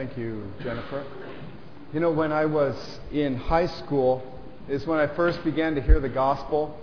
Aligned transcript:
Thank 0.00 0.16
you, 0.16 0.50
Jennifer. 0.62 1.04
You 1.92 2.00
know, 2.00 2.10
when 2.10 2.32
I 2.32 2.46
was 2.46 2.74
in 3.12 3.36
high 3.36 3.66
school 3.66 4.22
is 4.66 4.86
when 4.86 4.98
I 4.98 5.06
first 5.14 5.44
began 5.44 5.74
to 5.74 5.82
hear 5.82 6.00
the 6.00 6.08
gospel. 6.08 6.74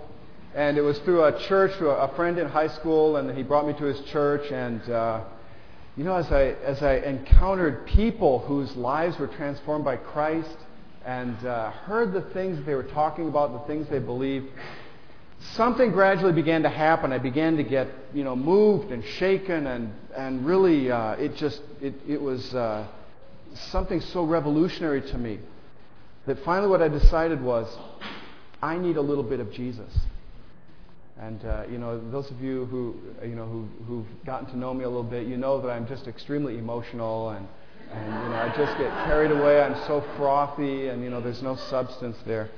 And 0.54 0.78
it 0.78 0.82
was 0.82 1.00
through 1.00 1.24
a 1.24 1.36
church, 1.48 1.72
a 1.80 2.14
friend 2.14 2.38
in 2.38 2.46
high 2.48 2.68
school, 2.68 3.16
and 3.16 3.36
he 3.36 3.42
brought 3.42 3.66
me 3.66 3.72
to 3.72 3.84
his 3.86 4.00
church. 4.02 4.48
And, 4.52 4.88
uh, 4.88 5.24
you 5.96 6.04
know, 6.04 6.14
as 6.14 6.30
I, 6.30 6.54
as 6.64 6.80
I 6.80 6.98
encountered 6.98 7.88
people 7.88 8.38
whose 8.38 8.76
lives 8.76 9.18
were 9.18 9.26
transformed 9.26 9.84
by 9.84 9.96
Christ 9.96 10.56
and 11.04 11.44
uh, 11.44 11.72
heard 11.72 12.12
the 12.12 12.22
things 12.32 12.64
they 12.64 12.76
were 12.76 12.84
talking 12.84 13.26
about, 13.26 13.50
the 13.50 13.66
things 13.66 13.88
they 13.88 13.98
believed, 13.98 14.46
something 15.56 15.90
gradually 15.90 16.32
began 16.32 16.62
to 16.62 16.68
happen. 16.68 17.12
I 17.12 17.18
began 17.18 17.56
to 17.56 17.64
get, 17.64 17.88
you 18.14 18.22
know, 18.22 18.36
moved 18.36 18.92
and 18.92 19.04
shaken, 19.04 19.66
and 19.66 19.92
and 20.16 20.46
really, 20.46 20.88
uh, 20.88 21.14
it 21.14 21.34
just 21.34 21.62
it 21.80 21.94
it 22.08 22.20
was 22.20 22.54
uh, 22.54 22.86
something 23.70 24.00
so 24.00 24.24
revolutionary 24.24 25.02
to 25.02 25.18
me 25.18 25.38
that 26.26 26.38
finally, 26.44 26.68
what 26.68 26.82
I 26.82 26.88
decided 26.88 27.42
was, 27.42 27.66
I 28.62 28.76
need 28.76 28.96
a 28.96 29.00
little 29.00 29.24
bit 29.24 29.40
of 29.40 29.52
Jesus. 29.52 29.92
And 31.18 31.44
uh, 31.44 31.64
you 31.70 31.78
know, 31.78 32.10
those 32.10 32.30
of 32.30 32.40
you 32.40 32.66
who 32.66 32.94
you 33.22 33.34
know 33.34 33.46
who, 33.46 33.68
who've 33.86 34.24
gotten 34.24 34.48
to 34.50 34.58
know 34.58 34.72
me 34.72 34.84
a 34.84 34.88
little 34.88 35.02
bit, 35.02 35.26
you 35.26 35.36
know 35.36 35.60
that 35.60 35.68
I'm 35.68 35.86
just 35.88 36.06
extremely 36.06 36.58
emotional, 36.58 37.30
and 37.30 37.48
and 37.92 38.06
you 38.06 38.28
know 38.30 38.36
I 38.36 38.48
just 38.56 38.78
get 38.78 38.90
carried 39.06 39.32
away. 39.32 39.60
I'm 39.60 39.74
so 39.86 40.04
frothy, 40.16 40.88
and 40.88 41.02
you 41.02 41.10
know 41.10 41.20
there's 41.20 41.42
no 41.42 41.56
substance 41.56 42.16
there. 42.26 42.50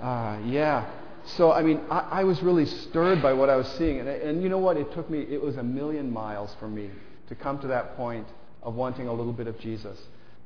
Uh, 0.00 0.38
yeah. 0.44 0.88
So, 1.36 1.52
I 1.52 1.62
mean, 1.62 1.80
I, 1.90 1.98
I, 2.10 2.24
was 2.24 2.42
really 2.42 2.64
stirred 2.64 3.20
by 3.20 3.34
what 3.34 3.50
I 3.50 3.56
was 3.56 3.68
seeing. 3.76 3.98
And, 4.00 4.08
and 4.08 4.42
you 4.42 4.48
know 4.48 4.58
what? 4.58 4.78
It 4.78 4.92
took 4.92 5.10
me, 5.10 5.26
it 5.28 5.42
was 5.42 5.56
a 5.56 5.62
million 5.62 6.10
miles 6.10 6.54
for 6.58 6.68
me 6.68 6.90
to 7.28 7.34
come 7.34 7.58
to 7.60 7.66
that 7.66 7.96
point 7.96 8.26
of 8.62 8.74
wanting 8.74 9.08
a 9.08 9.12
little 9.12 9.32
bit 9.32 9.46
of 9.46 9.58
Jesus. 9.58 9.98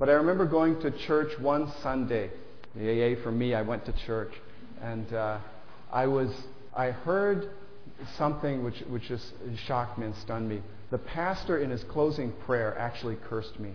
But 0.02 0.08
I 0.08 0.14
remember 0.14 0.46
going 0.46 0.80
to 0.80 0.90
church 0.90 1.38
one 1.38 1.72
Sunday. 1.80 2.28
AA 2.74 3.22
for 3.22 3.30
me, 3.30 3.54
I 3.54 3.62
went 3.62 3.86
to 3.86 3.92
church. 4.04 4.32
And 4.82 5.14
uh, 5.14 5.38
I 5.92 6.08
was, 6.08 6.28
I 6.76 6.86
heard 6.86 7.50
something 8.18 8.64
which, 8.64 8.80
which 8.88 9.04
just 9.04 9.32
shocked 9.64 9.98
me 9.98 10.06
and 10.06 10.16
stunned 10.16 10.48
me. 10.48 10.60
The 10.90 10.98
pastor, 10.98 11.58
in 11.58 11.70
his 11.70 11.84
closing 11.84 12.32
prayer, 12.46 12.76
actually 12.76 13.14
cursed 13.28 13.60
me. 13.60 13.74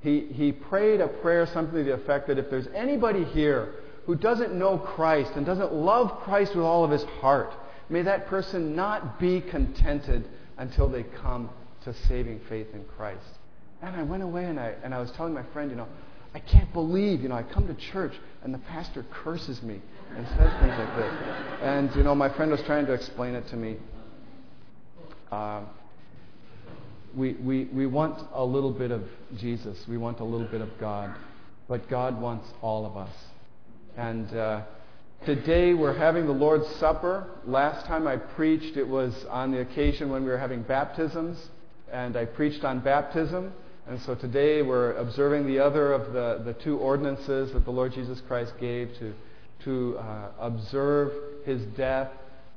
He, 0.00 0.22
he 0.22 0.50
prayed 0.50 1.00
a 1.00 1.06
prayer, 1.06 1.46
something 1.46 1.76
to 1.76 1.84
the 1.84 1.94
effect 1.94 2.26
that 2.26 2.36
if 2.36 2.50
there's 2.50 2.66
anybody 2.74 3.22
here 3.22 3.74
who 4.06 4.16
doesn't 4.16 4.52
know 4.52 4.76
Christ 4.76 5.34
and 5.36 5.46
doesn't 5.46 5.72
love 5.72 6.18
Christ 6.24 6.56
with 6.56 6.64
all 6.64 6.82
of 6.82 6.90
his 6.90 7.04
heart, 7.20 7.54
may 7.88 8.02
that 8.02 8.26
person 8.26 8.74
not 8.74 9.20
be 9.20 9.40
contented 9.40 10.28
until 10.58 10.88
they 10.88 11.04
come 11.04 11.48
to 11.84 11.94
saving 12.08 12.40
faith 12.48 12.74
in 12.74 12.84
Christ. 12.96 13.38
And 13.82 13.96
I 13.96 14.02
went 14.02 14.22
away 14.22 14.44
and 14.44 14.58
I, 14.60 14.74
and 14.84 14.94
I 14.94 15.00
was 15.00 15.10
telling 15.12 15.34
my 15.34 15.42
friend, 15.52 15.70
you 15.70 15.76
know, 15.76 15.88
I 16.34 16.38
can't 16.38 16.72
believe, 16.72 17.20
you 17.20 17.28
know, 17.28 17.34
I 17.34 17.42
come 17.42 17.66
to 17.66 17.74
church 17.74 18.14
and 18.42 18.54
the 18.54 18.58
pastor 18.58 19.04
curses 19.10 19.62
me 19.62 19.80
and 20.16 20.26
says 20.28 20.52
things 20.60 20.78
like 20.78 20.96
this. 20.96 21.14
And, 21.62 21.94
you 21.96 22.02
know, 22.02 22.14
my 22.14 22.28
friend 22.30 22.50
was 22.50 22.62
trying 22.62 22.86
to 22.86 22.92
explain 22.92 23.34
it 23.34 23.46
to 23.48 23.56
me. 23.56 23.76
Uh, 25.30 25.62
we, 27.14 27.34
we, 27.34 27.64
we 27.64 27.86
want 27.86 28.26
a 28.32 28.44
little 28.44 28.70
bit 28.70 28.90
of 28.90 29.02
Jesus. 29.36 29.86
We 29.88 29.98
want 29.98 30.20
a 30.20 30.24
little 30.24 30.46
bit 30.46 30.60
of 30.60 30.70
God. 30.78 31.14
But 31.68 31.88
God 31.88 32.20
wants 32.20 32.48
all 32.62 32.86
of 32.86 32.96
us. 32.96 33.14
And 33.96 34.34
uh, 34.34 34.62
today 35.26 35.74
we're 35.74 35.96
having 35.96 36.26
the 36.26 36.32
Lord's 36.32 36.68
Supper. 36.76 37.26
Last 37.44 37.86
time 37.86 38.06
I 38.06 38.16
preached, 38.16 38.76
it 38.76 38.86
was 38.86 39.12
on 39.28 39.50
the 39.52 39.60
occasion 39.60 40.08
when 40.10 40.24
we 40.24 40.30
were 40.30 40.38
having 40.38 40.62
baptisms, 40.62 41.48
and 41.90 42.16
I 42.16 42.24
preached 42.24 42.64
on 42.64 42.80
baptism. 42.80 43.52
And 43.88 44.00
so 44.02 44.14
today 44.14 44.62
we're 44.62 44.92
observing 44.92 45.46
the 45.46 45.58
other 45.58 45.92
of 45.92 46.12
the, 46.12 46.42
the 46.44 46.54
two 46.62 46.78
ordinances 46.78 47.52
that 47.52 47.64
the 47.64 47.70
Lord 47.72 47.92
Jesus 47.92 48.20
Christ 48.28 48.52
gave 48.60 48.96
to, 48.98 49.12
to 49.64 49.98
uh, 49.98 50.28
observe 50.38 51.12
his 51.44 51.62
death, 51.76 52.08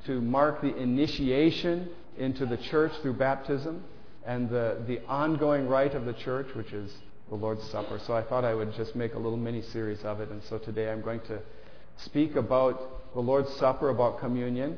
to 0.06 0.22
mark 0.22 0.62
the 0.62 0.76
initiation 0.76 1.90
into 2.18 2.46
the 2.46 2.58
church 2.58 2.92
through 3.02 3.14
baptism, 3.14 3.84
and 4.26 4.50
the, 4.50 4.84
the 4.88 5.04
ongoing 5.08 5.68
rite 5.68 5.96
of 5.96 6.06
the 6.06 6.14
church, 6.14 6.48
which 6.56 6.72
is 6.74 6.94
the 7.30 7.36
Lord's 7.36 7.64
Supper. 7.72 8.00
So 8.06 8.14
I 8.16 8.22
thought 8.22 8.46
I 8.46 8.54
would 8.54 8.74
just 8.76 8.96
make 8.96 9.16
a 9.16 9.20
little 9.20 9.38
mini 9.38 9.64
series 9.64 10.04
of 10.04 10.22
it. 10.22 10.30
And 10.30 10.44
so 10.44 10.60
today 10.60 10.92
I'm 10.92 11.02
going 11.02 11.22
to 11.22 11.40
speak 11.98 12.36
about 12.36 13.14
the 13.16 13.20
Lord's 13.20 13.52
Supper, 13.56 13.90
about 13.90 14.20
communion. 14.20 14.78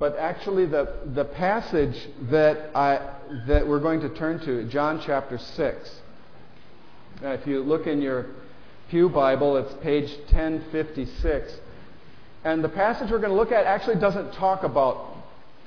But 0.00 0.16
actually, 0.16 0.64
the, 0.64 0.94
the 1.14 1.26
passage 1.26 1.94
that, 2.30 2.74
I, 2.74 3.16
that 3.46 3.68
we're 3.68 3.80
going 3.80 4.00
to 4.00 4.08
turn 4.08 4.40
to, 4.46 4.64
John 4.64 5.02
chapter 5.04 5.36
6. 5.36 6.00
Now, 7.20 7.32
if 7.32 7.46
you 7.46 7.60
look 7.60 7.86
in 7.86 8.00
your 8.00 8.26
Pew 8.88 9.10
Bible, 9.10 9.58
it's 9.58 9.74
page 9.82 10.10
1056. 10.32 11.52
And 12.44 12.64
the 12.64 12.70
passage 12.70 13.10
we're 13.10 13.18
going 13.18 13.30
to 13.30 13.36
look 13.36 13.52
at 13.52 13.66
actually 13.66 14.00
doesn't 14.00 14.32
talk 14.32 14.62
about 14.62 15.16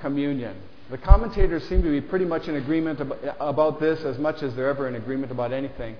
communion. 0.02 0.60
The 0.90 0.98
commentators 0.98 1.70
seem 1.70 1.84
to 1.84 1.92
be 1.92 2.02
pretty 2.02 2.26
much 2.26 2.48
in 2.48 2.56
agreement 2.56 3.02
about 3.40 3.80
this 3.80 4.04
as 4.04 4.18
much 4.18 4.42
as 4.42 4.56
they're 4.56 4.68
ever 4.68 4.88
in 4.88 4.96
agreement 4.96 5.32
about 5.32 5.54
anything. 5.54 5.96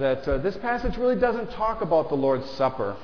That 0.00 0.26
uh, 0.26 0.38
this 0.38 0.56
passage 0.56 0.96
really 0.96 1.18
doesn't 1.18 1.52
talk 1.52 1.80
about 1.80 2.08
the 2.08 2.16
Lord's 2.16 2.50
Supper, 2.50 2.96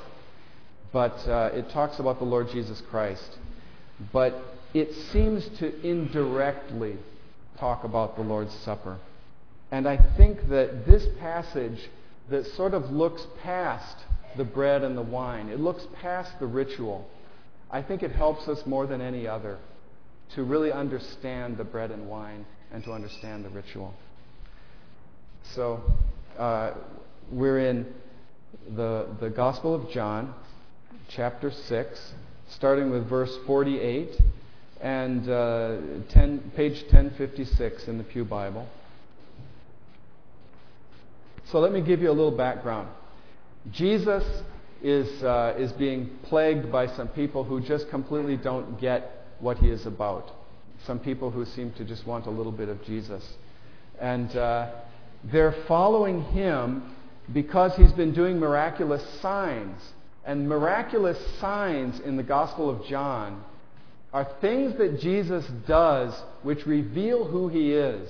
but 0.92 1.16
uh, 1.28 1.50
it 1.52 1.70
talks 1.70 2.00
about 2.00 2.18
the 2.18 2.24
Lord 2.24 2.50
Jesus 2.50 2.82
Christ. 2.90 3.38
But 4.12 4.53
it 4.74 4.92
seems 5.12 5.48
to 5.60 5.88
indirectly 5.88 6.96
talk 7.58 7.84
about 7.84 8.16
the 8.16 8.22
Lord's 8.22 8.52
Supper. 8.52 8.98
And 9.70 9.88
I 9.88 9.96
think 10.16 10.48
that 10.48 10.84
this 10.84 11.06
passage 11.20 11.78
that 12.28 12.44
sort 12.48 12.74
of 12.74 12.90
looks 12.90 13.24
past 13.42 13.96
the 14.36 14.44
bread 14.44 14.82
and 14.82 14.98
the 14.98 15.02
wine, 15.02 15.48
it 15.48 15.60
looks 15.60 15.86
past 16.00 16.32
the 16.40 16.46
ritual, 16.46 17.08
I 17.70 17.82
think 17.82 18.02
it 18.02 18.10
helps 18.10 18.48
us 18.48 18.66
more 18.66 18.86
than 18.86 19.00
any 19.00 19.28
other 19.28 19.58
to 20.34 20.42
really 20.42 20.72
understand 20.72 21.56
the 21.56 21.64
bread 21.64 21.92
and 21.92 22.08
wine 22.08 22.44
and 22.72 22.82
to 22.84 22.92
understand 22.92 23.44
the 23.44 23.50
ritual. 23.50 23.94
So 25.54 25.82
uh, 26.36 26.72
we're 27.30 27.60
in 27.60 27.86
the, 28.74 29.06
the 29.20 29.30
Gospel 29.30 29.74
of 29.74 29.88
John, 29.90 30.34
chapter 31.08 31.52
6, 31.52 32.14
starting 32.48 32.90
with 32.90 33.08
verse 33.08 33.36
48 33.46 34.18
and 34.80 35.28
uh, 35.28 35.78
10, 36.10 36.52
page 36.56 36.82
1056 36.82 37.88
in 37.88 37.98
the 37.98 38.04
Pew 38.04 38.24
Bible. 38.24 38.68
So 41.50 41.58
let 41.58 41.72
me 41.72 41.80
give 41.80 42.00
you 42.00 42.10
a 42.10 42.12
little 42.12 42.36
background. 42.36 42.88
Jesus 43.70 44.24
is, 44.82 45.22
uh, 45.22 45.54
is 45.58 45.72
being 45.72 46.10
plagued 46.24 46.70
by 46.70 46.86
some 46.86 47.08
people 47.08 47.44
who 47.44 47.60
just 47.60 47.88
completely 47.88 48.36
don't 48.36 48.80
get 48.80 49.26
what 49.40 49.58
he 49.58 49.68
is 49.68 49.86
about. 49.86 50.30
Some 50.86 50.98
people 50.98 51.30
who 51.30 51.44
seem 51.44 51.72
to 51.72 51.84
just 51.84 52.06
want 52.06 52.26
a 52.26 52.30
little 52.30 52.52
bit 52.52 52.68
of 52.68 52.82
Jesus. 52.84 53.26
And 54.00 54.34
uh, 54.36 54.70
they're 55.24 55.54
following 55.66 56.22
him 56.24 56.94
because 57.32 57.74
he's 57.76 57.92
been 57.92 58.12
doing 58.12 58.38
miraculous 58.38 59.02
signs. 59.20 59.80
And 60.26 60.48
miraculous 60.48 61.18
signs 61.38 62.00
in 62.00 62.16
the 62.16 62.22
Gospel 62.22 62.68
of 62.68 62.86
John 62.86 63.42
are 64.14 64.28
things 64.40 64.78
that 64.78 65.00
Jesus 65.00 65.44
does 65.66 66.14
which 66.44 66.64
reveal 66.66 67.24
who 67.24 67.48
he 67.48 67.72
is. 67.72 68.08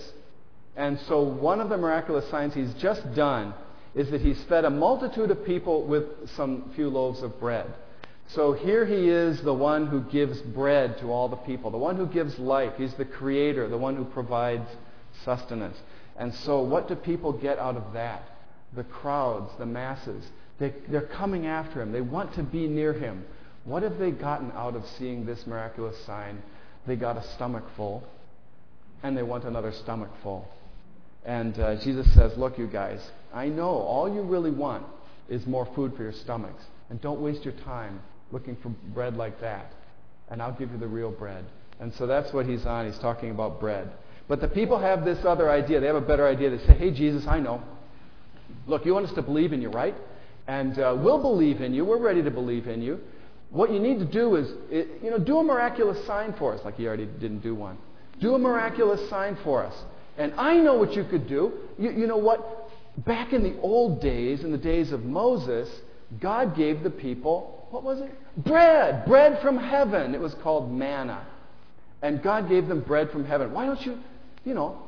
And 0.77 1.01
so, 1.09 1.23
one 1.23 1.61
of 1.61 1.71
the 1.71 1.79
miraculous 1.79 2.29
signs 2.31 2.53
he's 2.53 2.75
just 2.75 3.15
done 3.15 3.55
is 3.95 4.11
that 4.11 4.21
he's 4.21 4.43
fed 4.45 4.67
a 4.67 4.71
multitude 4.71 5.31
of 5.31 5.47
people 5.47 5.87
with 5.87 6.05
some 6.37 6.71
few 6.77 6.91
loaves 6.91 7.23
of 7.23 7.41
bread. 7.41 7.73
So 8.29 8.53
here 8.53 8.85
he 8.85 9.09
is, 9.09 9.41
the 9.43 9.55
one 9.55 9.87
who 9.87 10.03
gives 10.03 10.41
bread 10.41 10.99
to 10.99 11.11
all 11.11 11.29
the 11.29 11.37
people, 11.37 11.71
the 11.71 11.79
one 11.79 11.97
who 11.97 12.07
gives 12.07 12.39
life. 12.39 12.73
He's 12.77 12.95
the 12.95 13.05
creator, 13.05 13.69
the 13.69 13.79
one 13.79 13.97
who 13.97 14.05
provides 14.05 14.69
sustenance. 15.25 15.77
And 16.19 16.35
so, 16.35 16.61
what 16.61 16.87
do 16.87 16.97
people 16.97 17.33
get 17.33 17.59
out 17.59 17.77
of 17.77 17.95
that? 17.95 18.29
The 18.77 18.85
crowds, 18.85 19.53
the 19.59 19.67
masses. 19.67 20.27
They, 20.59 20.75
they're 20.89 21.03
coming 21.03 21.47
after 21.47 21.81
him. 21.81 21.93
They 21.93 22.03
want 22.03 22.35
to 22.35 22.43
be 22.43 22.67
near 22.67 22.93
him. 22.93 23.25
What 23.65 23.83
have 23.83 23.99
they 23.99 24.11
gotten 24.11 24.53
out 24.53 24.77
of 24.77 24.85
seeing 24.99 25.25
this 25.25 25.47
miraculous 25.47 25.97
sign? 26.05 26.43
They 26.87 26.97
got 26.97 27.17
a 27.17 27.23
stomach 27.35 27.65
full, 27.77 28.05
and 29.03 29.17
they 29.17 29.23
want 29.23 29.45
another 29.45 29.73
stomach 29.73 30.11
full. 30.23 30.47
And 31.25 31.59
uh, 31.59 31.77
Jesus 31.83 32.07
says, 32.15 32.37
Look, 32.37 32.59
you 32.59 32.67
guys, 32.67 33.01
I 33.33 33.47
know 33.47 33.71
all 33.71 34.13
you 34.13 34.23
really 34.23 34.51
want 34.51 34.85
is 35.29 35.47
more 35.47 35.67
food 35.75 35.97
for 35.97 36.03
your 36.03 36.13
stomachs. 36.13 36.63
And 36.91 37.01
don't 37.01 37.21
waste 37.21 37.45
your 37.45 37.55
time 37.65 38.01
looking 38.31 38.57
for 38.57 38.69
bread 38.93 39.17
like 39.17 39.41
that. 39.41 39.73
And 40.29 40.43
I'll 40.43 40.53
give 40.53 40.71
you 40.71 40.79
the 40.79 40.87
real 40.87 41.11
bread. 41.11 41.45
And 41.81 41.93
so 41.95 42.07
that's 42.07 42.33
what 42.33 42.47
he's 42.47 42.67
on. 42.67 42.87
He's 42.87 42.99
talking 42.99 43.31
about 43.31 43.61
bread. 43.61 43.91
But 44.29 44.41
the 44.41 44.49
people 44.49 44.79
have 44.79 45.05
this 45.05 45.25
other 45.25 45.51
idea. 45.51 45.81
They 45.81 45.87
have 45.87 45.97
a 45.97 46.01
better 46.01 46.27
idea. 46.27 46.51
They 46.51 46.65
say, 46.67 46.75
hey, 46.75 46.91
Jesus, 46.91 47.27
I 47.27 47.41
know. 47.41 47.63
Look, 48.67 48.87
you 48.87 48.95
want 48.95 49.07
us 49.07 49.15
to 49.15 49.23
believe 49.23 49.53
in 49.53 49.61
you, 49.61 49.71
right? 49.71 49.95
And 50.47 50.79
uh, 50.79 50.97
we'll 50.99 51.21
believe 51.21 51.61
in 51.61 51.75
you. 51.75 51.85
We're 51.85 51.99
ready 51.99 52.23
to 52.23 52.31
believe 52.31 52.67
in 52.67 52.83
you. 52.83 53.01
What 53.55 53.73
you 53.73 53.79
need 53.79 53.99
to 54.01 54.05
do 54.05 54.37
is, 54.37 54.49
you 54.71 55.11
know, 55.11 55.19
do 55.19 55.39
a 55.39 55.43
miraculous 55.43 56.05
sign 56.07 56.35
for 56.39 56.55
us, 56.55 56.61
like 56.65 56.75
he 56.75 56.87
already 56.87 57.07
didn't 57.07 57.41
do 57.41 57.55
one. 57.55 57.79
Do 58.21 58.35
a 58.35 58.39
miraculous 58.39 59.09
sign 59.09 59.39
for 59.43 59.65
us. 59.65 59.75
And 60.19 60.35
I 60.35 60.57
know 60.59 60.75
what 60.75 60.93
you 60.93 61.05
could 61.05 61.27
do. 61.27 61.53
You, 61.79 61.91
you 61.91 62.07
know 62.07 62.19
what? 62.19 62.65
back 62.99 63.33
in 63.33 63.43
the 63.43 63.59
old 63.61 64.01
days, 64.01 64.45
in 64.45 64.53
the 64.53 64.59
days 64.59 64.93
of 64.93 65.05
Moses, 65.05 65.69
God 66.21 66.57
gave 66.57 66.83
the 66.83 66.91
people, 66.91 67.67
what 67.71 67.83
was 67.83 68.01
it? 68.01 68.11
Bread! 68.37 69.05
Bread 69.07 69.41
from 69.43 69.59
heaven. 69.59 70.15
It 70.15 70.21
was 70.21 70.35
called 70.43 70.71
manna. 70.71 71.27
And 72.03 72.23
God 72.23 72.49
gave 72.49 72.67
them 72.67 72.81
bread 72.81 73.11
from 73.11 73.25
heaven. 73.25 73.53
Why 73.53 73.67
don't 73.67 73.81
you, 73.81 73.99
you 74.45 74.55
know, 74.55 74.81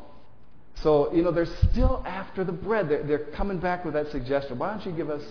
so, 0.83 1.13
you 1.13 1.23
know, 1.23 1.33
they're 1.33 1.47
still 1.71 2.03
after 2.07 2.45
the 2.45 2.53
bread. 2.53 2.89
They're, 2.89 3.03
they're 3.03 3.27
coming 3.35 3.59
back 3.59 3.85
with 3.85 3.95
that 3.95 4.11
suggestion. 4.11 4.59
Why 4.59 4.71
don't 4.71 4.85
you 4.85 4.93
give 4.93 5.09
us 5.09 5.23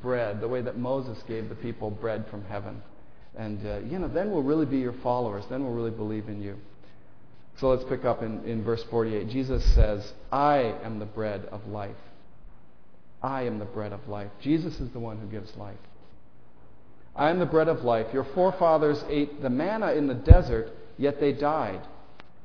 bread 0.00 0.40
the 0.40 0.48
way 0.48 0.62
that 0.62 0.78
Moses 0.78 1.18
gave 1.26 1.48
the 1.48 1.54
people 1.54 1.90
bread 1.90 2.26
from 2.30 2.44
heaven? 2.44 2.82
And, 3.36 3.64
uh, 3.66 3.78
you 3.80 3.98
know, 3.98 4.08
then 4.08 4.30
we'll 4.30 4.42
really 4.42 4.66
be 4.66 4.78
your 4.78 4.94
followers. 5.02 5.44
Then 5.50 5.62
we'll 5.64 5.74
really 5.74 5.90
believe 5.90 6.28
in 6.28 6.42
you. 6.42 6.56
So 7.58 7.70
let's 7.70 7.84
pick 7.84 8.04
up 8.04 8.22
in, 8.22 8.44
in 8.44 8.64
verse 8.64 8.82
48. 8.90 9.28
Jesus 9.28 9.64
says, 9.74 10.12
I 10.30 10.74
am 10.84 10.98
the 10.98 11.06
bread 11.06 11.46
of 11.50 11.66
life. 11.66 11.96
I 13.22 13.42
am 13.42 13.58
the 13.58 13.64
bread 13.64 13.92
of 13.92 14.08
life. 14.08 14.30
Jesus 14.42 14.78
is 14.78 14.90
the 14.90 15.00
one 15.00 15.18
who 15.18 15.26
gives 15.26 15.54
life. 15.56 15.78
I 17.14 17.30
am 17.30 17.38
the 17.38 17.46
bread 17.46 17.68
of 17.68 17.82
life. 17.82 18.12
Your 18.12 18.24
forefathers 18.34 19.02
ate 19.08 19.40
the 19.40 19.48
manna 19.48 19.92
in 19.92 20.06
the 20.06 20.14
desert, 20.14 20.70
yet 20.98 21.18
they 21.18 21.32
died. 21.32 21.80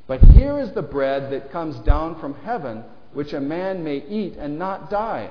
But 0.07 0.21
here 0.21 0.59
is 0.59 0.71
the 0.73 0.81
bread 0.81 1.31
that 1.31 1.51
comes 1.51 1.77
down 1.85 2.19
from 2.19 2.33
heaven, 2.35 2.83
which 3.13 3.33
a 3.33 3.41
man 3.41 3.83
may 3.83 3.97
eat 3.97 4.35
and 4.37 4.57
not 4.57 4.89
die. 4.89 5.29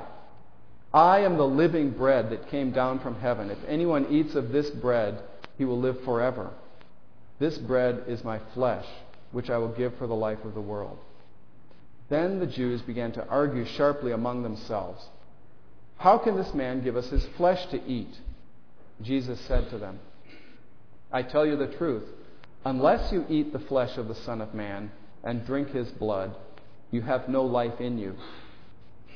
I 0.93 1.21
am 1.21 1.37
the 1.37 1.47
living 1.47 1.91
bread 1.91 2.31
that 2.31 2.51
came 2.51 2.73
down 2.73 2.99
from 2.99 3.21
heaven. 3.21 3.51
If 3.51 3.59
anyone 3.69 4.07
eats 4.11 4.35
of 4.35 4.51
this 4.51 4.71
bread, 4.71 5.23
he 5.57 5.65
will 5.65 5.79
live 5.79 6.03
forever. 6.05 6.51
This 7.39 7.57
bread 7.59 8.05
is 8.09 8.25
my 8.25 8.41
flesh 8.55 8.87
which 9.33 9.51
I 9.51 9.59
will 9.59 9.73
give 9.73 9.97
for 9.97 10.07
the 10.07 10.15
life 10.15 10.45
of 10.45 10.55
the 10.55 10.61
world. 10.61 10.99
Then 12.09 12.41
the 12.41 12.47
Jews 12.47 12.83
began 12.83 13.13
to 13.13 13.27
argue 13.29 13.65
sharply 13.65 14.11
among 14.11 14.43
themselves. 14.43 15.05
How 15.99 16.19
can 16.19 16.37
this 16.37 16.53
man 16.55 16.83
give 16.83 16.97
us 16.97 17.09
his 17.11 17.25
flesh 17.37 17.67
to 17.71 17.83
eat? 17.85 18.19
Jesus 19.01 19.41
said 19.47 19.71
to 19.71 19.79
them, 19.79 20.01
I 21.13 21.23
tell 21.23 21.47
you 21.47 21.57
the 21.57 21.77
truth. 21.77 22.05
Unless 22.65 23.13
you 23.13 23.25
eat 23.29 23.53
the 23.53 23.59
flesh 23.59 23.97
of 23.97 24.09
the 24.09 24.15
Son 24.15 24.41
of 24.41 24.55
Man 24.55 24.91
and 25.23 25.47
drink 25.47 25.71
his 25.71 25.89
blood, 25.89 26.35
you 26.91 27.03
have 27.03 27.29
no 27.29 27.45
life 27.45 27.81
in 27.81 27.97
you. 27.99 28.17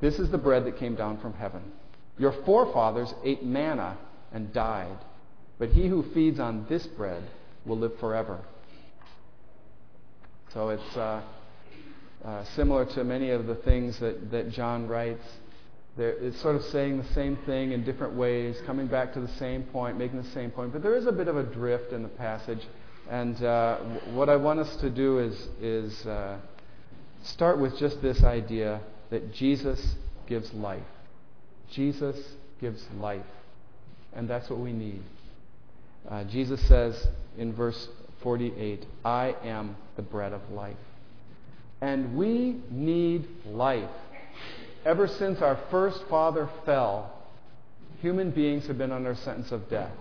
This 0.00 0.18
is 0.18 0.30
the 0.30 0.38
bread 0.38 0.64
that 0.64 0.78
came 0.78 0.94
down 0.94 1.18
from 1.18 1.34
heaven. 1.34 1.62
Your 2.18 2.32
forefathers 2.44 3.12
ate 3.24 3.44
manna 3.44 3.96
and 4.32 4.52
died, 4.52 4.98
but 5.58 5.70
he 5.70 5.88
who 5.88 6.02
feeds 6.12 6.38
on 6.38 6.66
this 6.68 6.86
bread 6.86 7.22
will 7.64 7.78
live 7.78 7.98
forever. 7.98 8.40
So 10.52 10.70
it's 10.70 10.96
uh, 10.96 11.22
uh, 12.24 12.44
similar 12.56 12.84
to 12.86 13.04
many 13.04 13.30
of 13.30 13.46
the 13.46 13.54
things 13.56 13.98
that, 13.98 14.30
that 14.30 14.50
John 14.50 14.88
writes. 14.88 15.24
There, 15.96 16.10
it's 16.10 16.40
sort 16.40 16.56
of 16.56 16.62
saying 16.64 16.98
the 16.98 17.12
same 17.12 17.36
thing 17.44 17.72
in 17.72 17.84
different 17.84 18.14
ways, 18.14 18.56
coming 18.66 18.86
back 18.86 19.12
to 19.14 19.20
the 19.20 19.28
same 19.28 19.64
point, 19.64 19.98
making 19.98 20.22
the 20.22 20.30
same 20.30 20.50
point. 20.50 20.72
But 20.72 20.82
there 20.82 20.96
is 20.96 21.06
a 21.06 21.12
bit 21.12 21.28
of 21.28 21.36
a 21.36 21.42
drift 21.42 21.92
in 21.92 22.02
the 22.02 22.08
passage. 22.08 22.66
And 23.10 23.42
uh, 23.42 23.78
what 24.12 24.28
I 24.28 24.36
want 24.36 24.60
us 24.60 24.76
to 24.76 24.90
do 24.90 25.18
is, 25.18 25.34
is 25.60 26.06
uh, 26.06 26.38
start 27.22 27.58
with 27.58 27.76
just 27.78 28.00
this 28.00 28.22
idea 28.22 28.80
that 29.10 29.32
Jesus 29.32 29.94
gives 30.26 30.52
life. 30.52 30.82
Jesus 31.70 32.16
gives 32.60 32.84
life. 32.98 33.24
And 34.14 34.28
that's 34.28 34.48
what 34.50 34.58
we 34.58 34.72
need. 34.72 35.02
Uh, 36.08 36.24
Jesus 36.24 36.60
says 36.68 37.06
in 37.36 37.52
verse 37.52 37.88
48 38.22 38.84
I 39.04 39.34
am 39.44 39.76
the 39.96 40.02
bread 40.02 40.32
of 40.32 40.50
life. 40.50 40.76
And 41.80 42.16
we 42.16 42.56
need 42.70 43.28
life. 43.46 43.90
Ever 44.84 45.06
since 45.06 45.40
our 45.40 45.58
first 45.70 46.02
father 46.08 46.48
fell, 46.64 47.12
human 48.00 48.30
beings 48.30 48.66
have 48.66 48.78
been 48.78 48.92
under 48.92 49.14
sentence 49.14 49.52
of 49.52 49.68
death. 49.68 49.92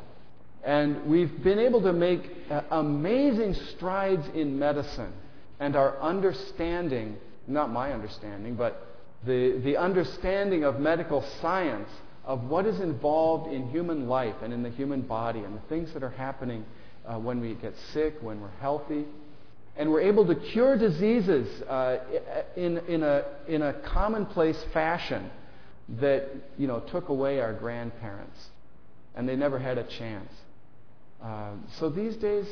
And 0.64 1.06
we've 1.06 1.44
been 1.44 1.60
able 1.60 1.82
to 1.84 1.94
make 1.94 2.22
uh, 2.50 2.62
amazing 2.72 3.54
strides 3.76 4.26
in 4.34 4.58
medicine. 4.58 5.14
And 5.60 5.76
our 5.76 6.00
understanding, 6.02 7.18
not 7.48 7.72
my 7.72 7.94
understanding, 7.94 8.56
but 8.56 8.88
the, 9.28 9.60
the 9.64 9.78
understanding 9.78 10.64
of 10.64 10.80
medical 10.80 11.22
science 11.42 11.90
of 12.26 12.44
what 12.46 12.66
is 12.66 12.80
involved 12.80 13.54
in 13.54 13.70
human 13.70 14.08
life 14.08 14.36
and 14.42 14.54
in 14.54 14.64
the 14.64 14.70
human 14.70 15.02
body 15.02 15.40
and 15.40 15.56
the 15.56 15.62
things 15.70 15.94
that 15.94 16.04
are 16.04 16.10
happening 16.10 16.66
uh, 17.06 17.18
when 17.18 17.40
we 17.40 17.54
get 17.56 17.74
sick, 17.94 18.16
when 18.22 18.42
we're 18.42 18.50
healthy. 18.60 19.06
And 19.78 19.92
we're 19.92 20.02
able 20.02 20.26
to 20.26 20.36
cure 20.36 20.78
diseases 20.78 21.62
uh, 21.64 22.00
in, 22.56 22.80
in, 22.80 23.04
a, 23.04 23.24
in 23.48 23.62
a 23.62 23.74
commonplace 23.74 24.62
fashion 24.74 25.30
that 26.00 26.26
you 26.58 26.68
know, 26.68 26.80
took 26.80 27.10
away 27.10 27.40
our 27.40 27.54
grandparents. 27.54 28.48
And 29.16 29.30
they 29.30 29.36
never 29.36 29.60
had 29.60 29.78
a 29.78 29.84
chance. 29.84 30.32
Uh, 31.24 31.52
so 31.80 31.90
these 31.90 32.16
days, 32.18 32.46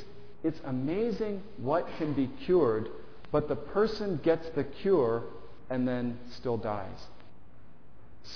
it's 0.44 0.60
amazing 0.66 1.42
what 1.57 1.88
can 1.98 2.13
be 2.13 2.30
cured, 2.45 2.89
but 3.31 3.48
the 3.48 3.56
person 3.56 4.19
gets 4.24 4.48
the 4.56 4.63
cure 4.63 5.24
and 5.70 5.88
then 5.88 6.18
still 6.38 6.58
dies. 6.58 7.00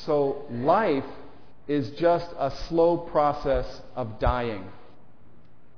So 0.06 0.46
life 0.50 1.06
is 1.68 1.90
just 1.92 2.28
a 2.38 2.52
slow 2.68 2.98
process 2.98 3.82
of 3.96 4.20
dying 4.20 4.66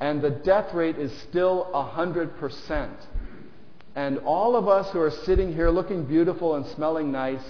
and 0.02 0.20
the 0.20 0.32
death 0.32 0.74
rate 0.74 0.98
is 0.98 1.16
still 1.30 1.70
100%. 1.76 2.90
And 3.96 4.18
all 4.20 4.56
of 4.56 4.68
us 4.68 4.92
who 4.92 5.00
are 5.00 5.12
sitting 5.12 5.54
here 5.54 5.70
looking 5.70 6.06
beautiful 6.06 6.56
and 6.56 6.66
smelling 6.66 7.12
nice, 7.12 7.44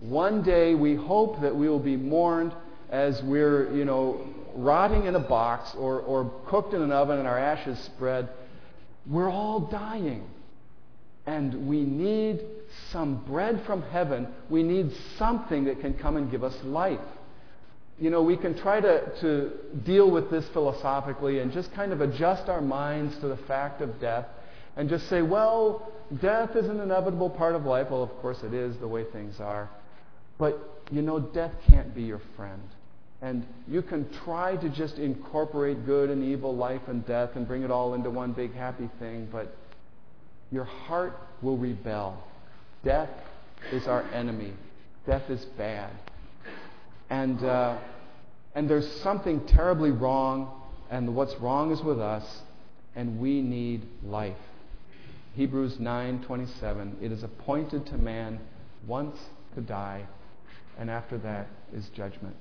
one 0.00 0.42
day 0.42 0.74
we 0.74 0.96
hope 0.96 1.40
that 1.42 1.54
we 1.54 1.68
will 1.68 1.78
be 1.78 1.96
mourned 1.96 2.52
as 2.90 3.22
we're, 3.22 3.72
you 3.72 3.84
know, 3.84 4.26
rotting 4.54 5.06
in 5.06 5.14
a 5.14 5.20
box 5.20 5.76
or, 5.76 6.00
or 6.00 6.28
cooked 6.48 6.74
in 6.74 6.82
an 6.82 6.90
oven 6.90 7.20
and 7.20 7.28
our 7.28 7.38
ashes 7.38 7.78
spread. 7.78 8.28
We're 9.06 9.30
all 9.30 9.60
dying. 9.60 10.28
And 11.24 11.68
we 11.68 11.82
need 11.84 12.40
some 12.90 13.24
bread 13.24 13.62
from 13.66 13.82
heaven. 13.82 14.28
We 14.48 14.62
need 14.62 14.92
something 15.18 15.64
that 15.64 15.80
can 15.80 15.94
come 15.94 16.16
and 16.16 16.30
give 16.30 16.44
us 16.44 16.56
life 16.64 17.00
you 18.02 18.10
know, 18.10 18.22
we 18.22 18.36
can 18.36 18.58
try 18.58 18.80
to, 18.80 19.20
to 19.20 19.52
deal 19.84 20.10
with 20.10 20.28
this 20.28 20.44
philosophically 20.52 21.38
and 21.38 21.52
just 21.52 21.72
kind 21.72 21.92
of 21.92 22.00
adjust 22.00 22.48
our 22.48 22.60
minds 22.60 23.16
to 23.18 23.28
the 23.28 23.36
fact 23.36 23.80
of 23.80 24.00
death 24.00 24.26
and 24.76 24.88
just 24.88 25.08
say, 25.08 25.22
well, 25.22 25.92
death 26.20 26.56
is 26.56 26.68
an 26.68 26.80
inevitable 26.80 27.30
part 27.30 27.54
of 27.54 27.64
life. 27.64 27.88
Well, 27.90 28.02
of 28.02 28.10
course 28.20 28.38
it 28.42 28.54
is 28.54 28.76
the 28.78 28.88
way 28.88 29.04
things 29.12 29.38
are. 29.38 29.70
But, 30.36 30.82
you 30.90 31.00
know, 31.00 31.20
death 31.20 31.52
can't 31.68 31.94
be 31.94 32.02
your 32.02 32.20
friend. 32.34 32.62
And 33.20 33.46
you 33.68 33.82
can 33.82 34.12
try 34.24 34.56
to 34.56 34.68
just 34.68 34.98
incorporate 34.98 35.86
good 35.86 36.10
and 36.10 36.24
evil, 36.24 36.56
life 36.56 36.82
and 36.88 37.06
death, 37.06 37.36
and 37.36 37.46
bring 37.46 37.62
it 37.62 37.70
all 37.70 37.94
into 37.94 38.10
one 38.10 38.32
big 38.32 38.52
happy 38.52 38.90
thing, 38.98 39.28
but 39.30 39.54
your 40.50 40.64
heart 40.64 41.16
will 41.40 41.56
rebel. 41.56 42.20
Death 42.84 43.10
is 43.70 43.86
our 43.86 44.02
enemy. 44.12 44.52
Death 45.06 45.30
is 45.30 45.44
bad. 45.56 45.90
And, 47.10 47.42
uh, 47.44 47.78
and 48.54 48.68
there's 48.68 48.90
something 49.02 49.46
terribly 49.46 49.90
wrong, 49.90 50.62
and 50.90 51.14
what's 51.14 51.34
wrong 51.36 51.70
is 51.70 51.80
with 51.82 52.00
us, 52.00 52.24
and 52.96 53.20
we 53.20 53.40
need 53.40 53.86
life. 54.04 54.36
Hebrews 55.34 55.78
9:27 55.78 57.02
It 57.02 57.12
is 57.12 57.22
appointed 57.22 57.86
to 57.86 57.98
man 57.98 58.38
once 58.86 59.18
to 59.54 59.60
die, 59.60 60.06
and 60.78 60.90
after 60.90 61.18
that 61.18 61.46
is 61.72 61.88
judgment. 61.90 62.36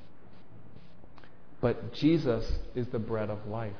But 1.62 1.94
Jesus 1.94 2.52
is 2.76 2.88
the 2.88 3.00
bread 3.00 3.30
of 3.30 3.46
life. 3.48 3.74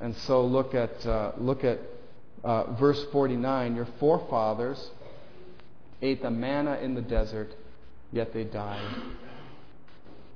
And 0.00 0.16
so 0.16 0.44
look 0.44 0.74
at, 0.74 1.06
uh, 1.06 1.32
look 1.38 1.64
at 1.64 1.78
uh, 2.42 2.72
verse 2.72 3.02
49. 3.12 3.76
Your 3.76 3.86
forefathers 4.00 4.90
ate 6.02 6.22
the 6.22 6.30
manna 6.30 6.78
in 6.82 6.94
the 6.94 7.00
desert, 7.00 7.50
yet 8.10 8.34
they 8.34 8.44
died. 8.44 9.02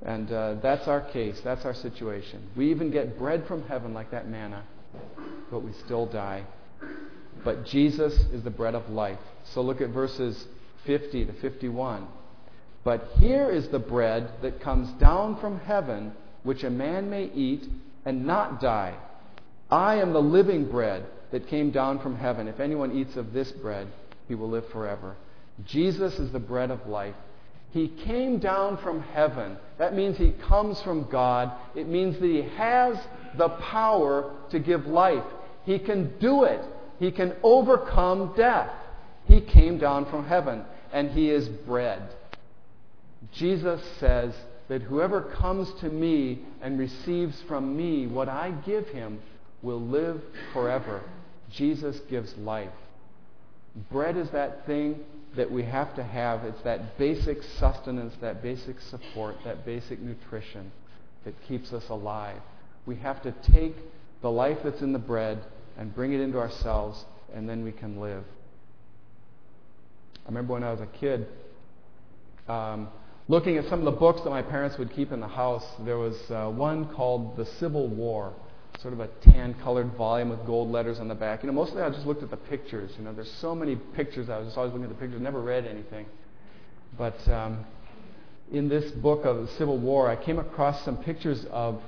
And 0.01 0.31
uh, 0.31 0.55
that's 0.61 0.87
our 0.87 1.01
case. 1.01 1.39
That's 1.43 1.65
our 1.65 1.73
situation. 1.73 2.49
We 2.55 2.71
even 2.71 2.91
get 2.91 3.17
bread 3.17 3.45
from 3.47 3.63
heaven 3.67 3.93
like 3.93 4.11
that 4.11 4.27
manna, 4.27 4.63
but 5.51 5.59
we 5.59 5.73
still 5.85 6.05
die. 6.05 6.45
But 7.43 7.65
Jesus 7.65 8.13
is 8.31 8.43
the 8.43 8.49
bread 8.49 8.75
of 8.75 8.89
life. 8.89 9.19
So 9.53 9.61
look 9.61 9.81
at 9.81 9.89
verses 9.89 10.45
50 10.85 11.25
to 11.25 11.33
51. 11.33 12.07
But 12.83 13.09
here 13.19 13.49
is 13.49 13.67
the 13.67 13.79
bread 13.79 14.31
that 14.41 14.61
comes 14.61 14.89
down 14.99 15.39
from 15.41 15.59
heaven, 15.59 16.13
which 16.43 16.63
a 16.63 16.69
man 16.69 17.09
may 17.09 17.25
eat 17.25 17.67
and 18.05 18.25
not 18.25 18.61
die. 18.61 18.95
I 19.69 19.95
am 19.95 20.13
the 20.13 20.21
living 20.21 20.69
bread 20.69 21.05
that 21.31 21.47
came 21.47 21.71
down 21.71 21.99
from 21.99 22.15
heaven. 22.15 22.47
If 22.47 22.59
anyone 22.59 22.93
eats 22.93 23.17
of 23.17 23.33
this 23.33 23.51
bread, 23.51 23.87
he 24.27 24.35
will 24.35 24.49
live 24.49 24.69
forever. 24.69 25.17
Jesus 25.65 26.19
is 26.19 26.31
the 26.31 26.39
bread 26.39 26.71
of 26.71 26.87
life. 26.87 27.15
He 27.71 27.89
came 27.89 28.39
down 28.39 28.77
from 28.77 29.01
heaven. 29.01 29.57
That 29.77 29.93
means 29.93 30.17
he 30.17 30.31
comes 30.31 30.81
from 30.81 31.09
God. 31.09 31.51
It 31.75 31.87
means 31.87 32.17
that 32.19 32.25
he 32.25 32.41
has 32.41 32.97
the 33.37 33.49
power 33.49 34.33
to 34.51 34.59
give 34.59 34.87
life. 34.87 35.23
He 35.65 35.79
can 35.79 36.17
do 36.19 36.43
it. 36.43 36.61
He 36.99 37.11
can 37.11 37.35
overcome 37.43 38.33
death. 38.35 38.71
He 39.25 39.41
came 39.41 39.77
down 39.77 40.09
from 40.09 40.25
heaven, 40.25 40.63
and 40.93 41.11
he 41.11 41.29
is 41.29 41.49
bread. 41.49 42.01
Jesus 43.33 43.81
says 43.99 44.33
that 44.69 44.81
whoever 44.81 45.21
comes 45.21 45.71
to 45.81 45.89
me 45.89 46.39
and 46.61 46.79
receives 46.79 47.41
from 47.47 47.75
me 47.75 48.07
what 48.07 48.29
I 48.29 48.51
give 48.65 48.87
him 48.87 49.19
will 49.61 49.81
live 49.81 50.21
forever. 50.53 51.01
Jesus 51.51 51.99
gives 52.09 52.35
life. 52.37 52.71
Bread 53.91 54.17
is 54.17 54.29
that 54.31 54.65
thing 54.65 55.03
that 55.37 55.49
we 55.49 55.63
have 55.63 55.95
to 55.95 56.03
have. 56.03 56.43
It's 56.43 56.61
that 56.63 56.97
basic 56.97 57.41
sustenance, 57.59 58.13
that 58.21 58.43
basic 58.43 58.79
support, 58.81 59.35
that 59.45 59.65
basic 59.65 59.99
nutrition 59.99 60.71
that 61.23 61.33
keeps 61.47 61.71
us 61.71 61.83
alive. 61.89 62.41
We 62.85 62.95
have 62.97 63.21
to 63.23 63.33
take 63.51 63.75
the 64.21 64.31
life 64.31 64.57
that's 64.63 64.81
in 64.81 64.93
the 64.93 64.99
bread 64.99 65.39
and 65.77 65.93
bring 65.93 66.13
it 66.13 66.19
into 66.19 66.39
ourselves, 66.39 67.05
and 67.33 67.47
then 67.47 67.63
we 67.63 67.71
can 67.71 68.01
live. 68.01 68.23
I 70.25 70.29
remember 70.29 70.53
when 70.53 70.63
I 70.63 70.71
was 70.71 70.81
a 70.81 70.99
kid, 70.99 71.27
um, 72.47 72.89
looking 73.27 73.57
at 73.57 73.65
some 73.69 73.79
of 73.79 73.85
the 73.85 73.99
books 73.99 74.21
that 74.23 74.29
my 74.29 74.41
parents 74.41 74.77
would 74.77 74.91
keep 74.91 75.11
in 75.11 75.19
the 75.19 75.27
house, 75.27 75.63
there 75.85 75.97
was 75.97 76.15
uh, 76.29 76.49
one 76.49 76.93
called 76.93 77.37
The 77.37 77.45
Civil 77.59 77.87
War 77.87 78.33
sort 78.81 78.93
of 78.93 78.99
a 78.99 79.07
tan 79.21 79.55
colored 79.55 79.91
volume 79.97 80.29
with 80.29 80.45
gold 80.45 80.69
letters 80.69 80.99
on 80.99 81.07
the 81.07 81.15
back. 81.15 81.41
You 81.43 81.47
know, 81.47 81.53
mostly 81.53 81.81
I 81.81 81.89
just 81.89 82.05
looked 82.05 82.23
at 82.23 82.29
the 82.29 82.37
pictures. 82.37 82.91
You 82.97 83.05
know, 83.05 83.13
there's 83.13 83.31
so 83.41 83.55
many 83.55 83.75
pictures. 83.75 84.29
I 84.29 84.37
was 84.37 84.47
just 84.47 84.57
always 84.57 84.71
looking 84.71 84.85
at 84.85 84.89
the 84.89 84.95
pictures, 84.95 85.19
never 85.19 85.41
read 85.41 85.65
anything. 85.65 86.05
But 86.97 87.27
um, 87.27 87.65
in 88.51 88.69
this 88.69 88.91
book 88.91 89.25
of 89.25 89.37
the 89.37 89.47
Civil 89.53 89.77
War, 89.79 90.09
I 90.09 90.15
came 90.15 90.37
across 90.37 90.83
some 90.85 90.97
pictures 90.97 91.45
of 91.51 91.81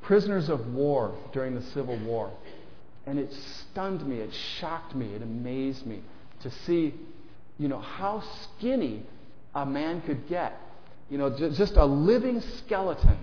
prisoners 0.00 0.48
of 0.48 0.66
war 0.72 1.14
during 1.32 1.54
the 1.54 1.62
Civil 1.62 1.98
War. 2.04 2.30
And 3.06 3.18
it 3.18 3.32
stunned 3.32 4.06
me, 4.06 4.16
it 4.16 4.32
shocked 4.60 4.94
me, 4.94 5.14
it 5.14 5.22
amazed 5.22 5.86
me 5.86 6.00
to 6.42 6.50
see, 6.66 6.94
you 7.58 7.68
know, 7.68 7.80
how 7.80 8.22
skinny 8.44 9.02
a 9.54 9.66
man 9.66 10.00
could 10.02 10.28
get. 10.28 10.58
You 11.10 11.18
know, 11.18 11.36
just 11.36 11.76
a 11.76 11.84
living 11.84 12.40
skeleton 12.58 13.18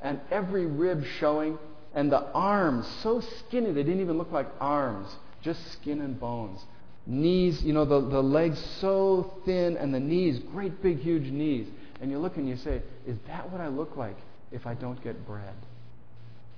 and 0.00 0.20
every 0.30 0.66
rib 0.66 1.04
showing 1.18 1.58
and 1.94 2.10
the 2.10 2.22
arms 2.32 2.86
so 3.02 3.20
skinny 3.20 3.72
they 3.72 3.82
didn't 3.82 4.00
even 4.00 4.18
look 4.18 4.32
like 4.32 4.46
arms, 4.60 5.08
just 5.42 5.72
skin 5.72 6.00
and 6.00 6.18
bones. 6.18 6.64
Knees, 7.04 7.62
you 7.62 7.72
know, 7.72 7.84
the, 7.84 8.00
the 8.00 8.22
legs 8.22 8.58
so 8.80 9.34
thin, 9.44 9.76
and 9.76 9.92
the 9.92 10.00
knees, 10.00 10.38
great 10.52 10.82
big 10.82 11.00
huge 11.00 11.24
knees. 11.32 11.66
And 12.00 12.10
you 12.10 12.18
look 12.18 12.36
and 12.36 12.48
you 12.48 12.56
say, 12.56 12.82
Is 13.06 13.16
that 13.26 13.50
what 13.50 13.60
I 13.60 13.68
look 13.68 13.96
like 13.96 14.16
if 14.52 14.66
I 14.66 14.74
don't 14.74 15.02
get 15.02 15.26
bread? 15.26 15.54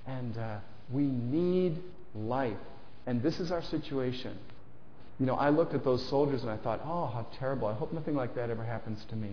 And 0.05 0.37
uh, 0.37 0.57
we 0.91 1.03
need 1.03 1.81
life. 2.13 2.57
And 3.07 3.21
this 3.21 3.39
is 3.39 3.51
our 3.51 3.63
situation. 3.63 4.37
You 5.19 5.25
know, 5.25 5.35
I 5.35 5.49
looked 5.49 5.73
at 5.73 5.83
those 5.83 6.07
soldiers 6.09 6.41
and 6.41 6.51
I 6.51 6.57
thought, 6.57 6.81
oh, 6.83 7.07
how 7.07 7.25
terrible. 7.39 7.67
I 7.67 7.73
hope 7.73 7.93
nothing 7.93 8.15
like 8.15 8.35
that 8.35 8.49
ever 8.49 8.63
happens 8.63 9.03
to 9.09 9.15
me. 9.15 9.31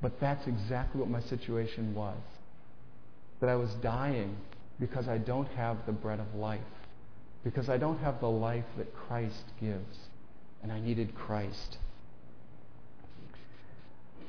But 0.00 0.18
that's 0.20 0.46
exactly 0.46 1.00
what 1.00 1.10
my 1.10 1.20
situation 1.20 1.94
was 1.94 2.16
that 3.40 3.48
I 3.48 3.56
was 3.56 3.70
dying 3.82 4.36
because 4.80 5.08
I 5.08 5.18
don't 5.18 5.48
have 5.48 5.78
the 5.86 5.92
bread 5.92 6.20
of 6.20 6.34
life, 6.34 6.60
because 7.44 7.68
I 7.68 7.76
don't 7.76 7.98
have 7.98 8.20
the 8.20 8.30
life 8.30 8.64
that 8.76 8.94
Christ 8.94 9.44
gives, 9.60 9.96
and 10.62 10.72
I 10.72 10.80
needed 10.80 11.14
Christ. 11.14 11.78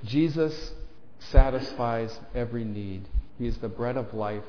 Jesus 0.03 0.71
satisfies 1.19 2.17
every 2.35 2.63
need. 2.63 3.07
He 3.39 3.47
is 3.47 3.57
the 3.57 3.69
bread 3.69 3.97
of 3.97 4.13
life, 4.13 4.43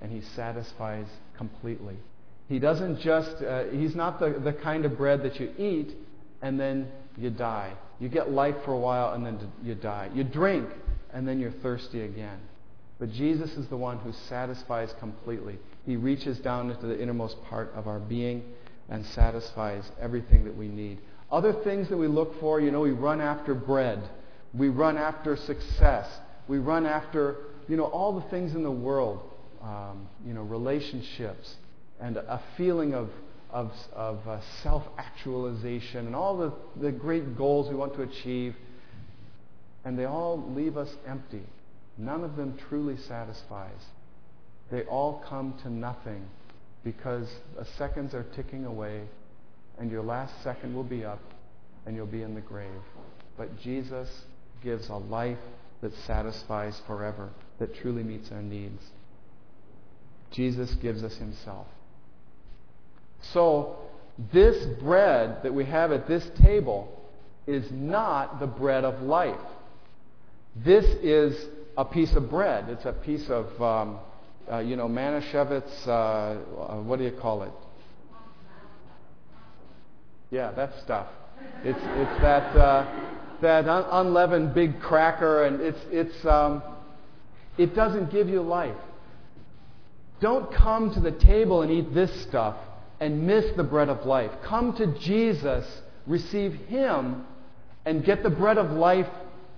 and 0.00 0.10
He 0.10 0.20
satisfies 0.34 1.06
completely. 1.36 1.96
He 2.48 2.58
doesn't 2.58 3.00
just, 3.00 3.42
uh, 3.42 3.64
He's 3.64 3.94
not 3.94 4.20
the, 4.20 4.40
the 4.42 4.52
kind 4.52 4.84
of 4.84 4.96
bread 4.96 5.22
that 5.22 5.38
you 5.40 5.52
eat 5.58 5.94
and 6.42 6.60
then 6.60 6.88
you 7.16 7.30
die. 7.30 7.72
You 7.98 8.08
get 8.08 8.30
life 8.30 8.56
for 8.64 8.72
a 8.72 8.78
while 8.78 9.14
and 9.14 9.24
then 9.24 9.38
you 9.62 9.74
die. 9.74 10.10
You 10.14 10.22
drink 10.22 10.68
and 11.12 11.26
then 11.26 11.40
you're 11.40 11.50
thirsty 11.50 12.02
again. 12.02 12.38
But 12.98 13.12
Jesus 13.12 13.52
is 13.52 13.68
the 13.68 13.76
one 13.76 13.98
who 13.98 14.12
satisfies 14.28 14.94
completely. 14.98 15.58
He 15.84 15.96
reaches 15.96 16.38
down 16.38 16.70
into 16.70 16.86
the 16.86 17.00
innermost 17.00 17.42
part 17.44 17.72
of 17.74 17.86
our 17.86 17.98
being 17.98 18.42
and 18.88 19.04
satisfies 19.06 19.84
everything 20.00 20.44
that 20.44 20.56
we 20.56 20.68
need. 20.68 20.98
Other 21.30 21.52
things 21.52 21.88
that 21.88 21.96
we 21.96 22.06
look 22.06 22.38
for, 22.40 22.60
you 22.60 22.70
know, 22.70 22.80
we 22.80 22.92
run 22.92 23.20
after 23.20 23.54
bread. 23.54 24.02
We 24.54 24.68
run 24.68 24.96
after 24.96 25.36
success. 25.36 26.08
We 26.48 26.58
run 26.58 26.86
after, 26.86 27.36
you 27.68 27.76
know, 27.76 27.84
all 27.84 28.18
the 28.18 28.28
things 28.30 28.54
in 28.54 28.62
the 28.62 28.70
world, 28.70 29.20
um, 29.62 30.08
you 30.24 30.32
know, 30.32 30.42
relationships 30.42 31.56
and 32.00 32.16
a 32.16 32.42
feeling 32.56 32.94
of, 32.94 33.10
of, 33.50 33.72
of 33.92 34.26
uh, 34.28 34.40
self 34.62 34.84
actualization 34.98 36.06
and 36.06 36.14
all 36.14 36.36
the, 36.36 36.52
the 36.80 36.92
great 36.92 37.36
goals 37.36 37.68
we 37.68 37.74
want 37.74 37.94
to 37.94 38.02
achieve. 38.02 38.54
And 39.84 39.98
they 39.98 40.04
all 40.04 40.52
leave 40.52 40.76
us 40.76 40.88
empty. 41.06 41.42
None 41.98 42.24
of 42.24 42.36
them 42.36 42.58
truly 42.68 42.96
satisfies. 42.96 43.80
They 44.70 44.82
all 44.82 45.24
come 45.28 45.54
to 45.62 45.70
nothing 45.70 46.28
because 46.84 47.28
the 47.56 47.64
seconds 47.78 48.14
are 48.14 48.24
ticking 48.34 48.64
away 48.64 49.02
and 49.78 49.90
your 49.90 50.02
last 50.02 50.42
second 50.42 50.74
will 50.74 50.84
be 50.84 51.04
up 51.04 51.20
and 51.84 51.94
you'll 51.94 52.06
be 52.06 52.22
in 52.22 52.34
the 52.34 52.40
grave. 52.40 52.82
But 53.36 53.58
Jesus 53.60 54.08
gives 54.62 54.88
a 54.88 54.96
life 54.96 55.38
that 55.82 55.94
satisfies 56.06 56.80
forever, 56.86 57.30
that 57.58 57.74
truly 57.76 58.02
meets 58.02 58.30
our 58.32 58.42
needs. 58.42 58.82
Jesus 60.30 60.74
gives 60.76 61.02
us 61.02 61.16
himself. 61.16 61.66
So, 63.32 63.76
this 64.32 64.64
bread 64.80 65.42
that 65.42 65.52
we 65.52 65.64
have 65.66 65.92
at 65.92 66.08
this 66.08 66.28
table 66.42 66.92
is 67.46 67.70
not 67.70 68.40
the 68.40 68.46
bread 68.46 68.84
of 68.84 69.02
life. 69.02 69.38
This 70.56 70.84
is 71.02 71.46
a 71.76 71.84
piece 71.84 72.14
of 72.14 72.30
bread. 72.30 72.68
It's 72.68 72.84
a 72.84 72.92
piece 72.92 73.28
of, 73.28 73.60
um, 73.60 73.98
uh, 74.50 74.58
you 74.58 74.76
know, 74.76 74.88
Manischewitz, 74.88 75.86
uh, 75.86 75.90
uh, 75.90 76.82
what 76.82 76.98
do 76.98 77.04
you 77.04 77.12
call 77.12 77.42
it? 77.42 77.52
Yeah, 80.30 80.52
that 80.52 80.72
stuff. 80.82 81.08
It's, 81.62 81.78
it's 81.78 82.20
that, 82.20 82.56
uh, 82.56 82.86
that 83.42 83.68
un- 83.68 83.86
unleavened 83.90 84.54
big 84.54 84.80
cracker, 84.80 85.44
and 85.44 85.60
it's, 85.60 85.78
it's, 85.90 86.26
um, 86.26 86.62
it 87.58 87.74
doesn't 87.74 88.10
give 88.10 88.28
you 88.28 88.40
life. 88.40 88.76
Don't 90.20 90.52
come 90.52 90.92
to 90.94 91.00
the 91.00 91.12
table 91.12 91.62
and 91.62 91.70
eat 91.70 91.92
this 91.92 92.22
stuff 92.22 92.56
and 93.00 93.26
miss 93.26 93.44
the 93.56 93.62
bread 93.62 93.90
of 93.90 94.06
life. 94.06 94.30
Come 94.44 94.74
to 94.78 94.98
Jesus, 94.98 95.66
receive 96.06 96.54
Him, 96.54 97.26
and 97.84 98.02
get 98.02 98.22
the 98.22 98.30
bread 98.30 98.56
of 98.56 98.70
life 98.70 99.08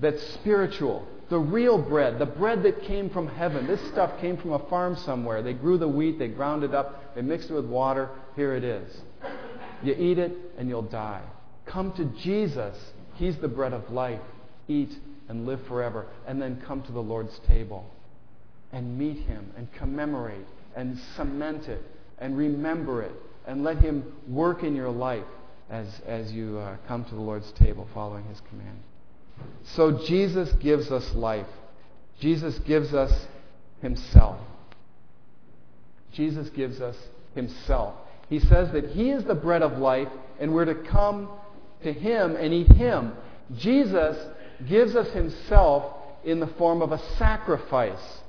that's 0.01 0.23
spiritual 0.35 1.07
the 1.31 1.39
real 1.39 1.79
bread, 1.79 2.19
the 2.19 2.27
bread 2.27 2.63
that 2.63 2.83
came 2.83 3.11
from 3.11 3.29
heaven. 3.29 3.67
This 3.67 3.81
stuff 3.93 4.19
came 4.21 4.37
from 4.37 4.53
a 4.53 4.69
farm 4.71 4.97
somewhere. 4.97 5.43
They 5.43 5.53
grew 5.53 5.77
the 5.77 5.89
wheat, 5.89 6.19
they 6.19 6.29
ground 6.29 6.65
it 6.65 6.75
up, 6.75 7.15
they 7.15 7.23
mixed 7.23 7.51
it 7.51 7.55
with 7.55 7.67
water. 7.67 8.09
Here 8.35 8.55
it 8.55 8.65
is. 8.65 9.01
You 9.83 9.95
eat 9.95 10.19
it 10.19 10.33
and 10.57 10.69
you'll 10.69 10.83
die. 10.83 11.23
Come 11.67 11.93
to 11.93 12.05
Jesus. 12.23 12.77
He's 13.15 13.37
the 13.39 13.49
bread 13.49 13.73
of 13.73 13.91
life. 13.91 14.21
Eat 14.69 14.91
and 15.29 15.47
live 15.47 15.61
forever. 15.67 16.07
And 16.27 16.41
then 16.41 16.63
come 16.67 16.83
to 16.83 16.93
the 16.93 17.03
Lord's 17.03 17.39
table 17.47 17.91
and 18.73 18.99
meet 18.99 19.19
Him 19.27 19.53
and 19.57 19.73
commemorate 19.75 20.47
and 20.77 20.99
cement 21.17 21.69
it 21.69 21.83
and 22.19 22.37
remember 22.37 23.03
it 23.03 23.13
and 23.47 23.65
let 23.65 23.79
Him 23.79 24.13
work 24.29 24.63
in 24.63 24.75
your 24.75 24.91
life 24.91 25.25
as, 25.71 25.87
as 26.07 26.33
you 26.33 26.59
uh, 26.59 26.77
come 26.87 27.05
to 27.05 27.15
the 27.15 27.21
Lord's 27.21 27.51
table 27.53 27.87
following 27.93 28.25
His 28.25 28.41
command. 28.49 28.79
So 29.75 30.05
Jesus 30.07 30.51
gives 30.61 30.91
us 30.91 31.15
life. 31.15 31.47
Jesus 32.21 32.59
gives 32.61 32.95
us 32.95 33.13
himself. 33.81 34.41
Jesus 36.13 36.49
gives 36.51 36.81
us 36.81 36.97
himself. 37.35 37.95
He 38.29 38.41
says 38.41 38.73
that 38.73 38.91
he 38.91 39.11
is 39.11 39.25
the 39.25 39.35
bread 39.35 39.63
of 39.63 39.79
life 39.79 40.09
and 40.41 40.53
we're 40.53 40.65
to 40.65 40.75
come 40.75 41.29
to 41.83 41.93
him 41.93 42.37
and 42.37 42.53
eat 42.53 42.69
him. 42.73 43.13
Jesus 43.57 44.17
gives 44.69 44.97
us 44.97 45.13
himself 45.13 45.95
in 46.25 46.41
the 46.41 46.47
form 46.47 46.83
of 46.83 46.93
a 46.93 46.99
sacrifice. 47.17 48.21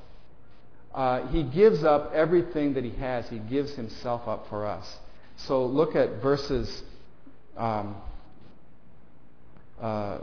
Uh, 0.94 1.28
he 1.28 1.44
gives 1.44 1.84
up 1.84 2.12
everything 2.14 2.74
that 2.74 2.84
he 2.84 2.92
has. 2.92 3.28
He 3.30 3.40
gives 3.40 3.74
himself 3.74 4.28
up 4.28 4.48
for 4.50 4.66
us. 4.66 4.86
So 5.38 5.66
look 5.66 5.96
at 5.96 6.22
verses 6.22 6.84
um, 7.58 7.96
uh, 9.82 10.20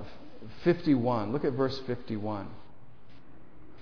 51. 0.65 1.33
Look 1.33 1.45
at 1.45 1.53
verse 1.53 1.81
51 1.87 2.49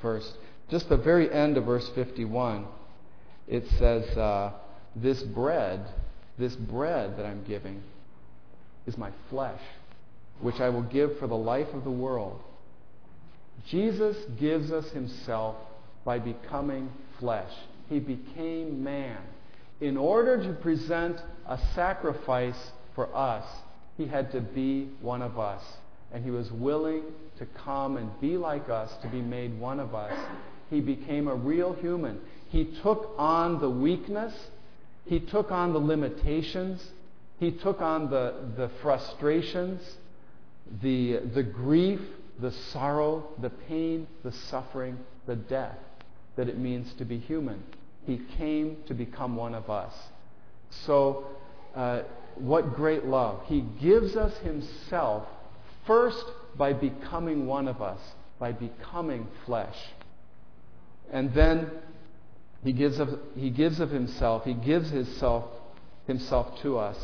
first. 0.05 0.37
Just 0.71 0.91
the 0.91 0.99
very 0.99 1.33
end 1.33 1.57
of 1.57 1.65
verse 1.65 1.89
51, 1.95 2.67
it 3.49 3.67
says, 3.79 4.05
uh, 4.17 4.53
This 4.95 5.23
bread, 5.23 5.81
this 6.39 6.55
bread 6.55 7.17
that 7.17 7.25
I'm 7.25 7.43
giving, 7.45 7.83
is 8.87 8.99
my 8.99 9.11
flesh, 9.31 9.61
which 10.41 10.61
I 10.61 10.69
will 10.69 10.83
give 10.83 11.19
for 11.19 11.27
the 11.27 11.37
life 11.37 11.69
of 11.73 11.85
the 11.85 11.91
world. 11.91 12.41
Jesus 13.67 14.17
gives 14.39 14.71
us 14.71 14.91
himself 14.91 15.57
by 16.05 16.19
becoming 16.19 16.91
flesh. 17.19 17.53
He 17.89 17.99
became 17.99 18.85
man. 18.85 19.19
In 19.81 19.97
order 19.97 20.43
to 20.43 20.53
present 20.61 21.17
a 21.47 21.59
sacrifice 21.75 22.73
for 22.95 23.15
us, 23.17 23.45
he 23.97 24.07
had 24.07 24.33
to 24.33 24.41
be 24.41 24.91
one 25.01 25.23
of 25.23 25.39
us. 25.39 25.63
And 26.15 26.25
he 26.25 26.31
was 26.31 26.51
willing 26.51 27.03
to 27.39 27.47
come 27.65 27.97
and 27.99 28.09
be 28.21 28.39
like 28.39 28.71
us, 28.71 28.91
to 29.03 29.09
be 29.09 29.21
made 29.21 29.59
one 29.59 29.81
of 29.81 29.95
us. 29.95 30.17
He 30.71 30.81
became 30.81 31.29
a 31.29 31.35
real 31.35 31.75
human. 31.75 32.21
He 32.49 32.65
took 32.83 33.11
on 33.19 33.61
the 33.61 33.69
weakness, 33.69 34.33
he 35.07 35.21
took 35.21 35.51
on 35.51 35.73
the 35.73 35.79
limitations, 35.79 36.83
he 37.39 37.51
took 37.51 37.83
on 37.83 38.11
the, 38.11 38.35
the 38.57 38.71
frustrations, 38.81 39.83
the, 40.81 41.19
the 41.35 41.43
grief, 41.43 42.01
the 42.41 42.53
sorrow, 42.73 43.29
the 43.43 43.51
pain, 43.51 44.07
the 44.23 44.33
suffering, 44.33 44.99
the 45.27 45.37
death 45.37 45.77
that 46.37 46.49
it 46.49 46.59
means 46.59 46.93
to 46.95 47.05
be 47.05 47.19
human. 47.19 47.63
He 48.07 48.21
came 48.37 48.79
to 48.87 48.95
become 48.95 49.37
one 49.37 49.55
of 49.55 49.71
us. 49.71 49.93
So, 50.87 51.27
uh, 51.75 52.03
what 52.37 52.75
great 52.75 53.05
love. 53.05 53.43
He 53.47 53.61
gives 53.81 54.17
us 54.17 54.37
Himself 54.39 55.27
first 55.87 56.25
by 56.57 56.73
becoming 56.73 57.47
one 57.47 57.69
of 57.69 57.83
us, 57.83 58.01
by 58.39 58.53
becoming 58.53 59.27
flesh. 59.47 59.77
And 61.13 61.33
then 61.35 61.71
He 62.63 62.73
gives 62.73 62.99
of, 62.99 63.19
he 63.37 63.51
gives 63.51 63.81
of 63.81 63.91
Himself, 63.91 64.45
He 64.45 64.55
gives 64.55 64.91
Himself, 64.91 65.45
himself 66.07 66.61
to 66.61 66.79
us 66.79 66.99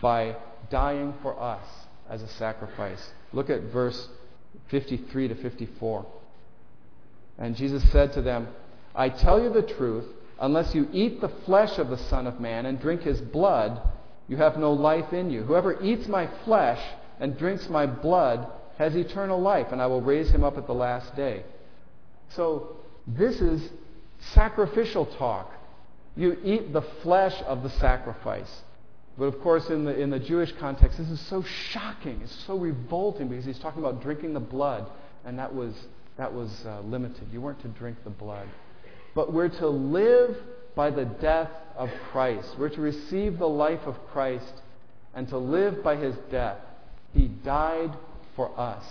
by 0.00 0.36
dying 0.70 1.14
for 1.22 1.40
us 1.40 1.64
as 2.08 2.22
a 2.22 2.28
sacrifice. 2.28 3.12
Look 3.32 3.50
at 3.50 3.62
verse 3.64 4.08
53 4.68 5.28
to 5.28 5.34
54. 5.34 6.06
And 7.38 7.56
Jesus 7.56 7.82
said 7.90 8.12
to 8.12 8.22
them, 8.22 8.48
I 8.94 9.08
tell 9.08 9.42
you 9.42 9.50
the 9.52 9.62
truth, 9.62 10.04
unless 10.40 10.74
you 10.74 10.88
eat 10.92 11.20
the 11.20 11.28
flesh 11.28 11.78
of 11.78 11.88
the 11.88 11.98
Son 11.98 12.26
of 12.26 12.40
Man 12.40 12.66
and 12.66 12.80
drink 12.80 13.02
his 13.02 13.20
blood, 13.20 13.80
you 14.28 14.36
have 14.36 14.56
no 14.56 14.72
life 14.72 15.12
in 15.12 15.30
you. 15.30 15.42
Whoever 15.42 15.82
eats 15.82 16.06
my 16.06 16.28
flesh 16.44 16.80
and 17.20 17.38
drinks 17.38 17.68
my 17.68 17.86
blood 17.86 18.46
has 18.78 18.96
eternal 18.96 19.40
life, 19.40 19.68
and 19.72 19.80
I 19.80 19.86
will 19.86 20.00
raise 20.00 20.30
him 20.30 20.42
up 20.42 20.56
at 20.56 20.66
the 20.66 20.74
last 20.74 21.14
day. 21.14 21.44
So, 22.30 22.76
this 23.06 23.40
is 23.40 23.68
sacrificial 24.32 25.06
talk. 25.06 25.52
You 26.16 26.36
eat 26.42 26.72
the 26.72 26.82
flesh 27.02 27.34
of 27.46 27.62
the 27.62 27.70
sacrifice. 27.70 28.62
But 29.18 29.24
of 29.26 29.40
course, 29.42 29.68
in 29.68 29.84
the, 29.84 29.98
in 29.98 30.10
the 30.10 30.18
Jewish 30.18 30.52
context, 30.52 30.96
this 30.98 31.10
is 31.10 31.20
so 31.20 31.42
shocking. 31.42 32.20
It's 32.22 32.44
so 32.46 32.56
revolting 32.56 33.28
because 33.28 33.44
he's 33.44 33.58
talking 33.58 33.82
about 33.82 34.02
drinking 34.02 34.32
the 34.32 34.40
blood, 34.40 34.86
and 35.24 35.38
that 35.38 35.54
was, 35.54 35.74
that 36.16 36.32
was 36.32 36.64
uh, 36.64 36.80
limited. 36.80 37.28
You 37.32 37.40
weren't 37.40 37.60
to 37.62 37.68
drink 37.68 37.98
the 38.04 38.10
blood. 38.10 38.48
But 39.14 39.32
we're 39.32 39.48
to 39.48 39.68
live 39.68 40.36
by 40.74 40.90
the 40.90 41.04
death 41.04 41.50
of 41.76 41.90
Christ. 42.12 42.48
We're 42.58 42.70
to 42.70 42.80
receive 42.80 43.38
the 43.38 43.48
life 43.48 43.80
of 43.84 43.96
Christ 44.06 44.52
and 45.14 45.28
to 45.28 45.38
live 45.38 45.82
by 45.82 45.96
his 45.96 46.14
death. 46.30 46.58
He 47.12 47.28
died 47.28 47.90
for 48.36 48.58
us. 48.58 48.84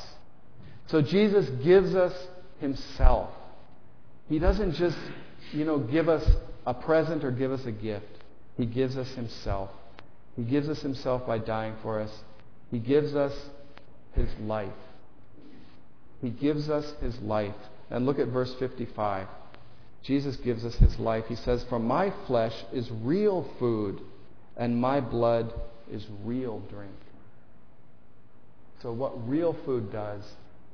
So 0.88 1.02
Jesus 1.02 1.48
gives 1.64 1.96
us 1.96 2.14
himself. 2.60 3.30
He 4.28 4.40
doesn't 4.40 4.74
just, 4.74 4.98
you 5.54 5.66
know, 5.66 5.80
give 5.80 6.10
us 6.10 6.28
a 6.66 6.74
present 6.74 7.24
or 7.24 7.32
give 7.32 7.52
us 7.52 7.66
a 7.66 7.72
gift. 7.72 8.06
He 8.58 8.66
gives 8.66 8.98
us 8.98 9.08
himself. 9.10 9.70
He 10.36 10.44
gives 10.44 10.68
us 10.70 10.82
himself 10.82 11.26
by 11.26 11.38
dying 11.38 11.76
for 11.82 12.00
us. 12.00 12.12
He 12.72 12.80
gives 12.80 13.16
us 13.16 13.34
his 14.14 14.30
life. 14.42 14.70
He 16.22 16.30
gives 16.30 16.70
us 16.70 16.86
his 17.02 17.18
life. 17.20 17.56
And 17.90 18.06
look 18.06 18.20
at 18.20 18.28
verse 18.28 18.54
55. 18.60 19.28
Jesus 20.04 20.36
gives 20.38 20.64
us 20.64 20.76
his 20.76 20.98
life. 21.00 21.26
He 21.28 21.36
says, 21.36 21.64
For 21.70 21.80
my 21.80 22.14
flesh 22.28 22.54
is 22.72 22.90
real 22.92 23.50
food, 23.60 24.00
and 24.56 24.80
my 24.80 25.02
blood 25.02 25.54
is 25.92 26.06
real 26.24 26.60
drink. 26.70 26.94
So, 28.82 28.92
what 28.94 29.28
real 29.28 29.56
food 29.66 29.92
does 29.92 30.24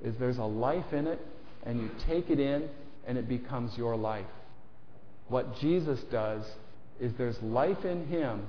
is 0.03 0.15
there's 0.19 0.37
a 0.37 0.43
life 0.43 0.93
in 0.93 1.07
it, 1.07 1.19
and 1.65 1.79
you 1.79 1.89
take 2.07 2.29
it 2.29 2.39
in, 2.39 2.69
and 3.07 3.17
it 3.17 3.27
becomes 3.27 3.77
your 3.77 3.95
life. 3.95 4.25
What 5.27 5.57
Jesus 5.59 5.99
does 6.11 6.45
is 6.99 7.11
there's 7.17 7.41
life 7.41 7.83
in 7.83 8.07
him. 8.07 8.47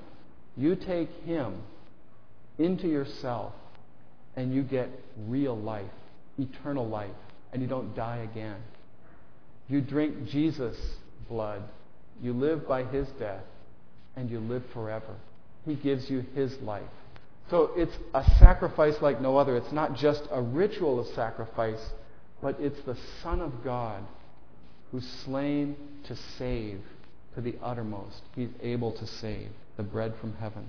You 0.57 0.77
take 0.77 1.11
him 1.25 1.63
into 2.59 2.87
yourself, 2.89 3.55
and 4.37 4.55
you 4.55 4.63
get 4.63 4.89
real 5.27 5.57
life, 5.57 5.91
eternal 6.39 6.87
life, 6.87 7.11
and 7.53 7.63
you 7.63 7.69
don't 7.69 7.95
die 7.97 8.29
again. 8.31 8.61
You 9.69 9.81
drink 9.81 10.29
Jesus' 10.29 10.79
blood. 11.29 11.63
You 12.23 12.33
live 12.33 12.69
by 12.69 12.85
his 12.85 13.09
death, 13.19 13.45
and 14.17 14.31
you 14.31 14.41
live 14.41 14.63
forever. 14.73 15.17
He 15.65 15.75
gives 15.75 16.09
you 16.11 16.25
his 16.35 16.57
life. 16.61 16.83
So 17.51 17.71
it's 17.77 17.97
a 18.13 18.25
sacrifice 18.39 18.97
like 19.01 19.21
no 19.21 19.37
other. 19.37 19.57
It's 19.57 19.73
not 19.73 19.95
just 19.95 20.23
a 20.31 20.43
ritual 20.43 20.99
of 20.99 21.07
sacrifice, 21.09 21.81
but 22.43 22.57
it's 22.61 22.81
the 22.83 22.97
Son 23.23 23.41
of 23.41 23.63
God 23.63 24.03
who's 24.91 25.07
slain 25.25 25.77
to 26.05 26.17
save 26.39 26.81
to 27.35 27.41
the 27.41 27.55
uttermost. 27.63 28.23
He's 28.35 28.51
able 28.63 28.93
to 28.93 29.07
save 29.07 29.49
the 29.77 29.83
bread 29.83 30.15
from 30.21 30.35
heaven. 30.35 30.69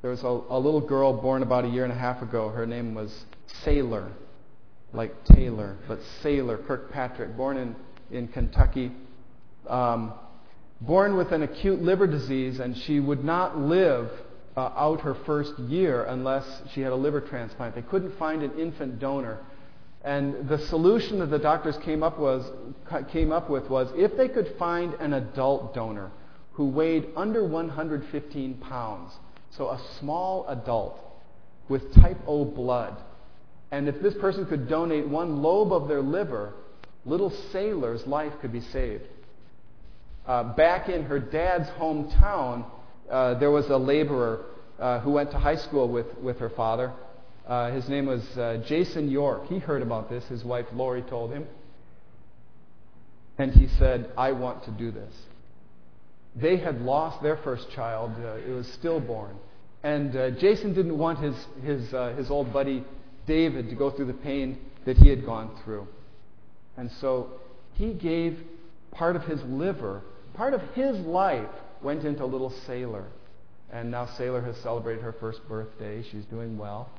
There 0.00 0.10
was 0.10 0.22
a, 0.22 0.26
a 0.26 0.58
little 0.58 0.80
girl 0.80 1.20
born 1.20 1.42
about 1.42 1.64
a 1.64 1.68
year 1.68 1.84
and 1.84 1.92
a 1.92 1.96
half 1.96 2.22
ago. 2.22 2.48
Her 2.48 2.66
name 2.66 2.94
was 2.94 3.24
Sailor 3.64 4.10
like 4.92 5.24
Taylor, 5.24 5.76
but 5.88 6.00
Sailor 6.22 6.58
Kirkpatrick, 6.58 7.36
born 7.36 7.56
in, 7.56 7.76
in 8.10 8.28
Kentucky, 8.28 8.92
um, 9.68 10.12
born 10.80 11.16
with 11.16 11.32
an 11.32 11.42
acute 11.42 11.80
liver 11.80 12.06
disease, 12.06 12.58
and 12.58 12.76
she 12.76 13.00
would 13.00 13.24
not 13.24 13.58
live 13.58 14.10
uh, 14.56 14.60
out 14.76 15.00
her 15.00 15.14
first 15.26 15.58
year 15.58 16.04
unless 16.04 16.44
she 16.72 16.80
had 16.80 16.92
a 16.92 16.96
liver 16.96 17.20
transplant. 17.20 17.74
They 17.74 17.82
couldn't 17.82 18.16
find 18.18 18.42
an 18.42 18.58
infant 18.58 18.98
donor. 18.98 19.38
And 20.04 20.48
the 20.48 20.58
solution 20.58 21.20
that 21.20 21.26
the 21.26 21.38
doctors 21.38 21.76
came 21.84 22.02
up, 22.02 22.18
was, 22.18 22.44
came 23.12 23.32
up 23.32 23.48
with 23.48 23.68
was 23.70 23.88
if 23.94 24.16
they 24.16 24.28
could 24.28 24.54
find 24.58 24.94
an 24.94 25.12
adult 25.12 25.74
donor 25.74 26.10
who 26.52 26.68
weighed 26.68 27.08
under 27.16 27.44
115 27.46 28.54
pounds, 28.54 29.12
so 29.50 29.68
a 29.68 29.80
small 29.98 30.46
adult 30.48 30.98
with 31.68 31.94
type 31.94 32.18
O 32.26 32.44
blood, 32.44 32.96
and 33.70 33.88
if 33.88 34.02
this 34.02 34.14
person 34.14 34.44
could 34.44 34.68
donate 34.68 35.08
one 35.08 35.40
lobe 35.40 35.72
of 35.72 35.88
their 35.88 36.02
liver, 36.02 36.52
little 37.06 37.30
Sailor's 37.52 38.06
life 38.06 38.32
could 38.40 38.52
be 38.52 38.60
saved. 38.60 39.04
Uh, 40.26 40.54
back 40.54 40.88
in 40.88 41.04
her 41.04 41.18
dad's 41.18 41.68
hometown, 41.70 42.66
uh, 43.12 43.34
there 43.38 43.50
was 43.50 43.68
a 43.68 43.76
laborer 43.76 44.46
uh, 44.78 45.00
who 45.00 45.12
went 45.12 45.30
to 45.30 45.38
high 45.38 45.56
school 45.56 45.86
with, 45.86 46.06
with 46.18 46.38
her 46.38 46.48
father. 46.48 46.92
Uh, 47.46 47.70
his 47.70 47.88
name 47.88 48.06
was 48.06 48.22
uh, 48.38 48.62
Jason 48.66 49.10
York. 49.10 49.46
He 49.48 49.58
heard 49.58 49.82
about 49.82 50.08
this. 50.08 50.24
His 50.24 50.42
wife 50.44 50.66
Lori 50.72 51.02
told 51.02 51.30
him. 51.30 51.46
And 53.36 53.52
he 53.52 53.68
said, 53.78 54.10
I 54.16 54.32
want 54.32 54.64
to 54.64 54.70
do 54.70 54.90
this. 54.90 55.12
They 56.34 56.56
had 56.56 56.80
lost 56.80 57.22
their 57.22 57.36
first 57.36 57.70
child. 57.70 58.12
Uh, 58.18 58.36
it 58.36 58.50
was 58.50 58.66
stillborn. 58.68 59.36
And 59.82 60.12
Jason 60.38 60.74
didn't 60.74 60.96
want 60.96 61.18
his, 61.18 61.34
his, 61.64 61.90
his 62.16 62.30
old 62.30 62.52
buddy 62.52 62.84
David 63.26 63.68
to 63.68 63.74
go 63.74 63.90
through 63.90 64.06
the 64.06 64.12
pain 64.14 64.58
that 64.86 64.96
he 64.96 65.08
had 65.08 65.26
gone 65.26 65.58
through. 65.64 65.88
And 66.76 66.88
so 67.00 67.32
he 67.74 67.92
gave 67.92 68.38
part 68.92 69.16
of 69.16 69.24
his 69.24 69.42
liver, 69.42 70.02
part 70.34 70.54
of 70.54 70.60
his 70.74 70.96
life 70.98 71.50
went 71.82 72.04
into 72.04 72.24
little 72.24 72.52
Sailor. 72.66 73.04
And 73.72 73.90
now 73.90 74.06
Sailor 74.18 74.42
has 74.42 74.56
celebrated 74.58 75.02
her 75.02 75.12
first 75.12 75.46
birthday. 75.48 76.02
She's 76.02 76.24
doing 76.26 76.58
well. 76.58 76.90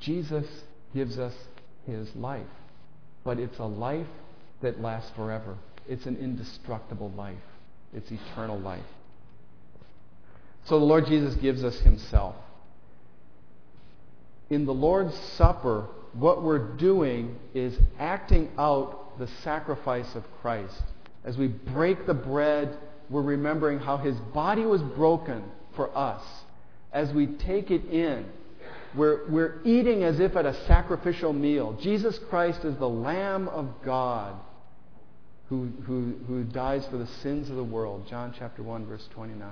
Jesus 0.00 0.46
gives 0.94 1.18
us 1.18 1.34
his 1.86 2.14
life, 2.14 2.46
but 3.24 3.38
it's 3.38 3.58
a 3.58 3.64
life 3.64 4.06
that 4.60 4.80
lasts 4.80 5.10
forever. 5.16 5.56
It's 5.88 6.06
an 6.06 6.16
indestructible 6.16 7.10
life, 7.12 7.36
it's 7.94 8.10
eternal 8.10 8.58
life. 8.58 8.84
So 10.66 10.78
the 10.78 10.84
Lord 10.84 11.06
Jesus 11.06 11.34
gives 11.36 11.64
us 11.64 11.78
himself 11.80 12.36
in 14.50 14.66
the 14.66 14.74
Lord's 14.74 15.14
Supper, 15.36 15.88
what 16.12 16.42
we're 16.42 16.76
doing 16.76 17.36
is 17.54 17.76
acting 17.98 18.50
out 18.58 19.18
the 19.18 19.26
sacrifice 19.42 20.14
of 20.14 20.24
Christ. 20.40 20.82
As 21.24 21.36
we 21.36 21.48
break 21.48 22.06
the 22.06 22.14
bread, 22.14 22.76
we're 23.10 23.22
remembering 23.22 23.78
how 23.78 23.96
his 23.96 24.16
body 24.32 24.64
was 24.64 24.82
broken 24.82 25.42
for 25.76 25.96
us. 25.96 26.22
As 26.92 27.12
we 27.12 27.26
take 27.26 27.70
it 27.70 27.84
in, 27.86 28.24
We're, 28.94 29.28
we're 29.28 29.60
eating 29.64 30.04
as 30.04 30.20
if 30.20 30.36
at 30.36 30.46
a 30.46 30.54
sacrificial 30.66 31.32
meal. 31.32 31.76
Jesus 31.82 32.18
Christ 32.30 32.64
is 32.64 32.76
the 32.76 32.88
Lamb 32.88 33.48
of 33.48 33.66
God 33.84 34.36
who, 35.48 35.68
who, 35.84 36.14
who 36.28 36.44
dies 36.44 36.86
for 36.86 36.96
the 36.96 37.08
sins 37.22 37.50
of 37.50 37.56
the 37.56 37.64
world. 37.64 38.06
John 38.08 38.32
chapter 38.38 38.62
1, 38.62 38.86
verse 38.86 39.08
29. 39.12 39.48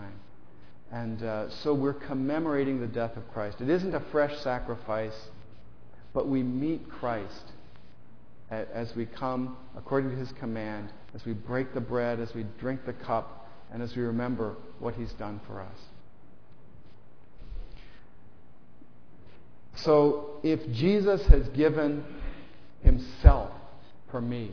And 0.93 1.23
uh, 1.23 1.51
so 1.51 1.75
we're 1.75 1.93
commemorating 1.93 2.81
the 2.81 2.87
death 2.87 3.17
of 3.17 3.29
Christ. 3.33 3.61
It 3.61 3.69
isn't 3.69 3.95
a 3.95 4.01
fresh 4.13 4.39
sacrifice, 4.43 5.19
but 6.15 6.29
we 6.29 6.43
meet 6.45 6.89
Christ 6.89 7.53
as 8.51 8.95
we 8.95 9.07
come 9.07 9.57
according 9.77 10.11
to 10.11 10.17
his 10.17 10.31
command, 10.33 10.93
as 11.15 11.25
we 11.25 11.33
break 11.33 11.75
the 11.75 11.81
bread, 11.81 12.21
as 12.21 12.33
we 12.35 12.45
drink 12.61 12.85
the 12.85 12.93
cup, 12.93 13.42
and 13.73 13.83
as 13.83 13.97
we 13.97 14.03
remember 14.03 14.55
what 14.79 14.95
he's 14.95 15.13
done 15.15 15.41
for 15.47 15.61
us. 15.61 15.79
So 19.77 20.41
if 20.43 20.61
Jesus 20.73 21.27
has 21.27 21.49
given 21.49 22.05
himself 22.83 23.51
for 24.11 24.21
me, 24.21 24.53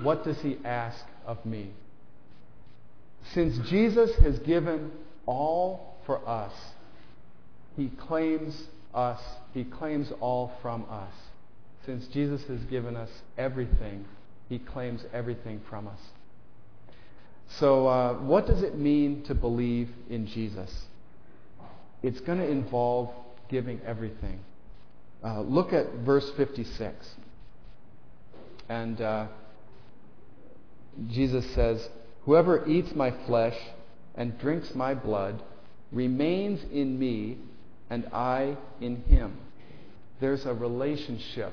what 0.00 0.24
does 0.24 0.40
he 0.40 0.58
ask 0.64 1.04
of 1.26 1.44
me? 1.46 1.70
Since 3.32 3.68
Jesus 3.68 4.14
has 4.16 4.38
given 4.40 4.92
all 5.26 5.96
for 6.04 6.26
us, 6.28 6.52
he 7.76 7.88
claims 7.88 8.64
us, 8.94 9.20
he 9.54 9.64
claims 9.64 10.12
all 10.20 10.52
from 10.60 10.84
us. 10.90 11.12
Since 11.86 12.06
Jesus 12.08 12.42
has 12.44 12.60
given 12.64 12.96
us 12.96 13.10
everything, 13.38 14.04
he 14.48 14.58
claims 14.58 15.02
everything 15.12 15.60
from 15.70 15.88
us. 15.88 15.98
So, 17.58 17.86
uh, 17.86 18.14
what 18.14 18.46
does 18.46 18.62
it 18.62 18.78
mean 18.78 19.24
to 19.24 19.34
believe 19.34 19.90
in 20.08 20.26
Jesus? 20.26 20.70
It's 22.02 22.20
going 22.20 22.38
to 22.38 22.48
involve 22.48 23.10
giving 23.48 23.80
everything. 23.84 24.40
Uh, 25.22 25.42
look 25.42 25.72
at 25.72 25.92
verse 26.04 26.28
56. 26.36 26.94
And 28.68 29.00
uh, 29.00 29.26
Jesus 31.08 31.44
says, 31.54 31.88
Whoever 32.24 32.66
eats 32.66 32.94
my 32.94 33.12
flesh 33.26 33.56
and 34.14 34.38
drinks 34.38 34.74
my 34.74 34.94
blood 34.94 35.42
remains 35.90 36.64
in 36.72 36.98
me, 36.98 37.38
and 37.90 38.06
I 38.06 38.56
in 38.80 39.02
him. 39.02 39.36
There's 40.20 40.46
a 40.46 40.54
relationship, 40.54 41.52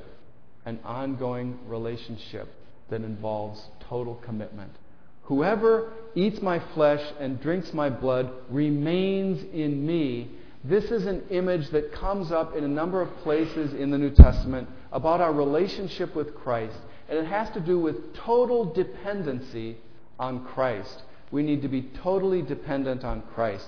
an 0.66 0.80
ongoing 0.84 1.60
relationship 1.68 2.48
that 2.90 3.02
involves 3.02 3.62
total 3.90 4.16
commitment. 4.16 4.72
Whoever 5.30 5.94
eats 6.16 6.42
my 6.42 6.60
flesh 6.74 7.02
and 7.20 7.40
drinks 7.40 7.72
my 7.72 7.88
blood 7.88 8.32
remains 8.50 9.44
in 9.54 9.86
me, 9.86 10.32
this 10.64 10.86
is 10.86 11.06
an 11.06 11.24
image 11.30 11.70
that 11.70 11.94
comes 11.94 12.32
up 12.32 12.56
in 12.56 12.64
a 12.64 12.68
number 12.68 13.00
of 13.00 13.16
places 13.18 13.76
in 13.76 13.92
the 13.92 13.98
New 14.00 14.10
Testament 14.10 14.68
about 14.92 15.22
our 15.22 15.32
relationship 15.32 16.16
with 16.16 16.34
Christ. 16.34 16.76
And 17.08 17.20
it 17.20 17.26
has 17.26 17.52
to 17.52 17.60
do 17.60 17.80
with 17.80 18.16
total 18.16 18.74
dependency 18.74 19.78
on 20.20 20.46
Christ. 20.46 21.04
We 21.30 21.44
need 21.44 21.62
to 21.62 21.68
be 21.68 21.84
totally 22.02 22.42
dependent 22.42 23.04
on 23.04 23.22
Christ. 23.36 23.68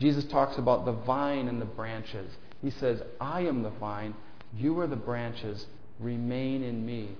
Jesus 0.00 0.24
talks 0.24 0.56
about 0.56 0.86
the 0.86 0.92
vine 0.92 1.46
and 1.46 1.60
the 1.60 1.66
branches. 1.66 2.32
He 2.62 2.70
says, 2.70 3.02
I 3.20 3.42
am 3.42 3.62
the 3.62 3.70
vine, 3.70 4.14
you 4.56 4.80
are 4.80 4.86
the 4.86 4.96
branches, 4.96 5.66
remain 6.00 6.62
in 6.62 6.86
me. 6.86 7.10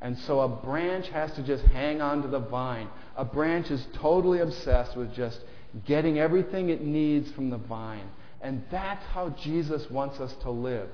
And 0.00 0.18
so 0.18 0.40
a 0.40 0.48
branch 0.48 1.08
has 1.08 1.32
to 1.32 1.42
just 1.42 1.64
hang 1.64 2.00
on 2.00 2.22
to 2.22 2.28
the 2.28 2.38
vine. 2.38 2.88
A 3.16 3.24
branch 3.24 3.70
is 3.70 3.84
totally 3.94 4.40
obsessed 4.40 4.96
with 4.96 5.14
just 5.14 5.40
getting 5.86 6.18
everything 6.18 6.68
it 6.68 6.82
needs 6.82 7.30
from 7.32 7.50
the 7.50 7.58
vine. 7.58 8.08
And 8.40 8.62
that's 8.70 9.04
how 9.06 9.30
Jesus 9.30 9.90
wants 9.90 10.20
us 10.20 10.34
to 10.42 10.50
live. 10.50 10.88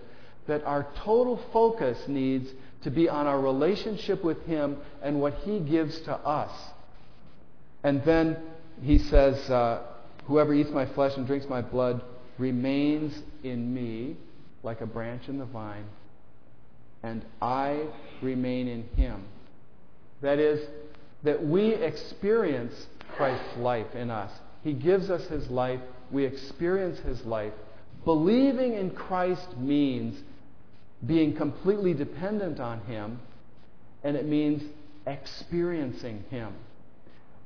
That 0.46 0.64
our 0.64 0.86
total 1.04 1.40
focus 1.52 1.98
needs 2.06 2.48
to 2.82 2.90
be 2.90 3.08
on 3.08 3.26
our 3.26 3.40
relationship 3.40 4.24
with 4.24 4.44
Him 4.44 4.76
and 5.02 5.20
what 5.20 5.34
He 5.44 5.60
gives 5.60 6.00
to 6.02 6.12
us. 6.12 6.52
And 7.82 8.04
then 8.04 8.36
He 8.80 8.98
says, 8.98 9.38
uh, 9.50 9.82
Whoever 10.26 10.54
eats 10.54 10.70
my 10.70 10.86
flesh 10.86 11.16
and 11.16 11.26
drinks 11.26 11.46
my 11.48 11.62
blood 11.62 12.02
remains 12.38 13.20
in 13.42 13.74
me 13.74 14.16
like 14.62 14.80
a 14.80 14.86
branch 14.86 15.28
in 15.28 15.38
the 15.38 15.44
vine, 15.44 15.84
and 17.02 17.24
I 17.40 17.86
remain 18.20 18.68
in 18.68 18.84
Him. 18.96 19.24
That 20.20 20.38
is, 20.38 20.66
that 21.24 21.44
we 21.44 21.74
experience 21.74 22.86
Christ's 23.16 23.56
life 23.58 23.94
in 23.94 24.10
us. 24.10 24.30
He 24.62 24.72
gives 24.72 25.10
us 25.10 25.26
His 25.26 25.48
life 25.50 25.80
we 26.12 26.24
experience 26.24 27.00
his 27.00 27.24
life. 27.24 27.52
Believing 28.04 28.74
in 28.74 28.90
Christ 28.90 29.56
means 29.58 30.20
being 31.04 31.34
completely 31.34 31.94
dependent 31.94 32.60
on 32.60 32.80
him, 32.80 33.18
and 34.04 34.16
it 34.16 34.26
means 34.26 34.62
experiencing 35.06 36.24
him. 36.30 36.52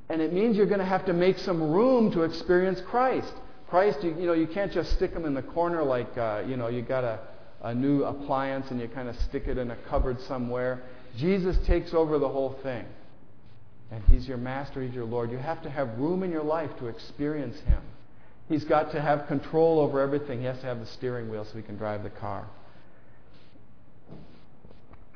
And 0.08 0.20
it 0.20 0.32
means 0.32 0.56
you're 0.56 0.66
going 0.66 0.80
to 0.80 0.84
have 0.84 1.06
to 1.06 1.12
make 1.12 1.38
some 1.38 1.70
room 1.70 2.10
to 2.12 2.22
experience 2.22 2.80
Christ. 2.86 3.32
Christ, 3.68 4.02
you, 4.02 4.10
you 4.10 4.26
know, 4.26 4.34
you 4.34 4.46
can't 4.46 4.72
just 4.72 4.92
stick 4.92 5.12
him 5.12 5.24
in 5.24 5.34
the 5.34 5.42
corner 5.42 5.82
like, 5.82 6.16
uh, 6.16 6.42
you 6.46 6.56
know, 6.56 6.68
you 6.68 6.82
got 6.82 7.04
a, 7.04 7.18
a 7.62 7.74
new 7.74 8.04
appliance 8.04 8.70
and 8.70 8.80
you 8.80 8.88
kind 8.88 9.08
of 9.08 9.16
stick 9.20 9.44
it 9.46 9.58
in 9.58 9.70
a 9.70 9.76
cupboard 9.88 10.20
somewhere. 10.22 10.82
Jesus 11.16 11.56
takes 11.66 11.94
over 11.94 12.18
the 12.18 12.28
whole 12.28 12.58
thing. 12.62 12.84
And 13.90 14.02
he's 14.10 14.26
your 14.26 14.38
master, 14.38 14.82
he's 14.82 14.94
your 14.94 15.04
Lord. 15.04 15.30
You 15.30 15.38
have 15.38 15.62
to 15.62 15.70
have 15.70 15.98
room 15.98 16.22
in 16.22 16.30
your 16.30 16.42
life 16.42 16.70
to 16.78 16.88
experience 16.88 17.58
him. 17.60 17.80
He's 18.48 18.64
got 18.64 18.92
to 18.92 19.00
have 19.00 19.26
control 19.26 19.80
over 19.80 20.00
everything. 20.00 20.40
He 20.40 20.46
has 20.46 20.58
to 20.60 20.66
have 20.66 20.80
the 20.80 20.86
steering 20.86 21.30
wheel 21.30 21.44
so 21.44 21.56
he 21.56 21.62
can 21.62 21.76
drive 21.76 22.02
the 22.02 22.10
car. 22.10 22.46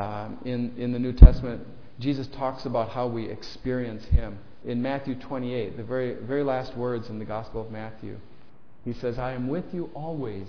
Um, 0.00 0.38
in, 0.44 0.74
in 0.79 0.92
the 0.92 0.98
New 0.98 1.12
Testament, 1.12 1.66
Jesus 1.98 2.26
talks 2.29 2.64
about 2.64 2.88
how 2.88 3.07
we 3.07 3.29
experience 3.29 4.05
Him. 4.07 4.38
In 4.64 4.81
Matthew 4.81 5.14
28, 5.14 5.76
the 5.76 5.85
very, 5.85 6.14
very 6.14 6.42
last 6.42 6.74
words 6.76 7.11
in 7.11 7.18
the 7.18 7.24
Gospel 7.26 7.61
of 7.61 7.70
Matthew, 7.70 8.16
He 8.85 8.94
says, 8.94 9.18
I 9.18 9.33
am 9.33 9.48
with 9.48 9.66
you 9.74 9.90
always, 9.94 10.48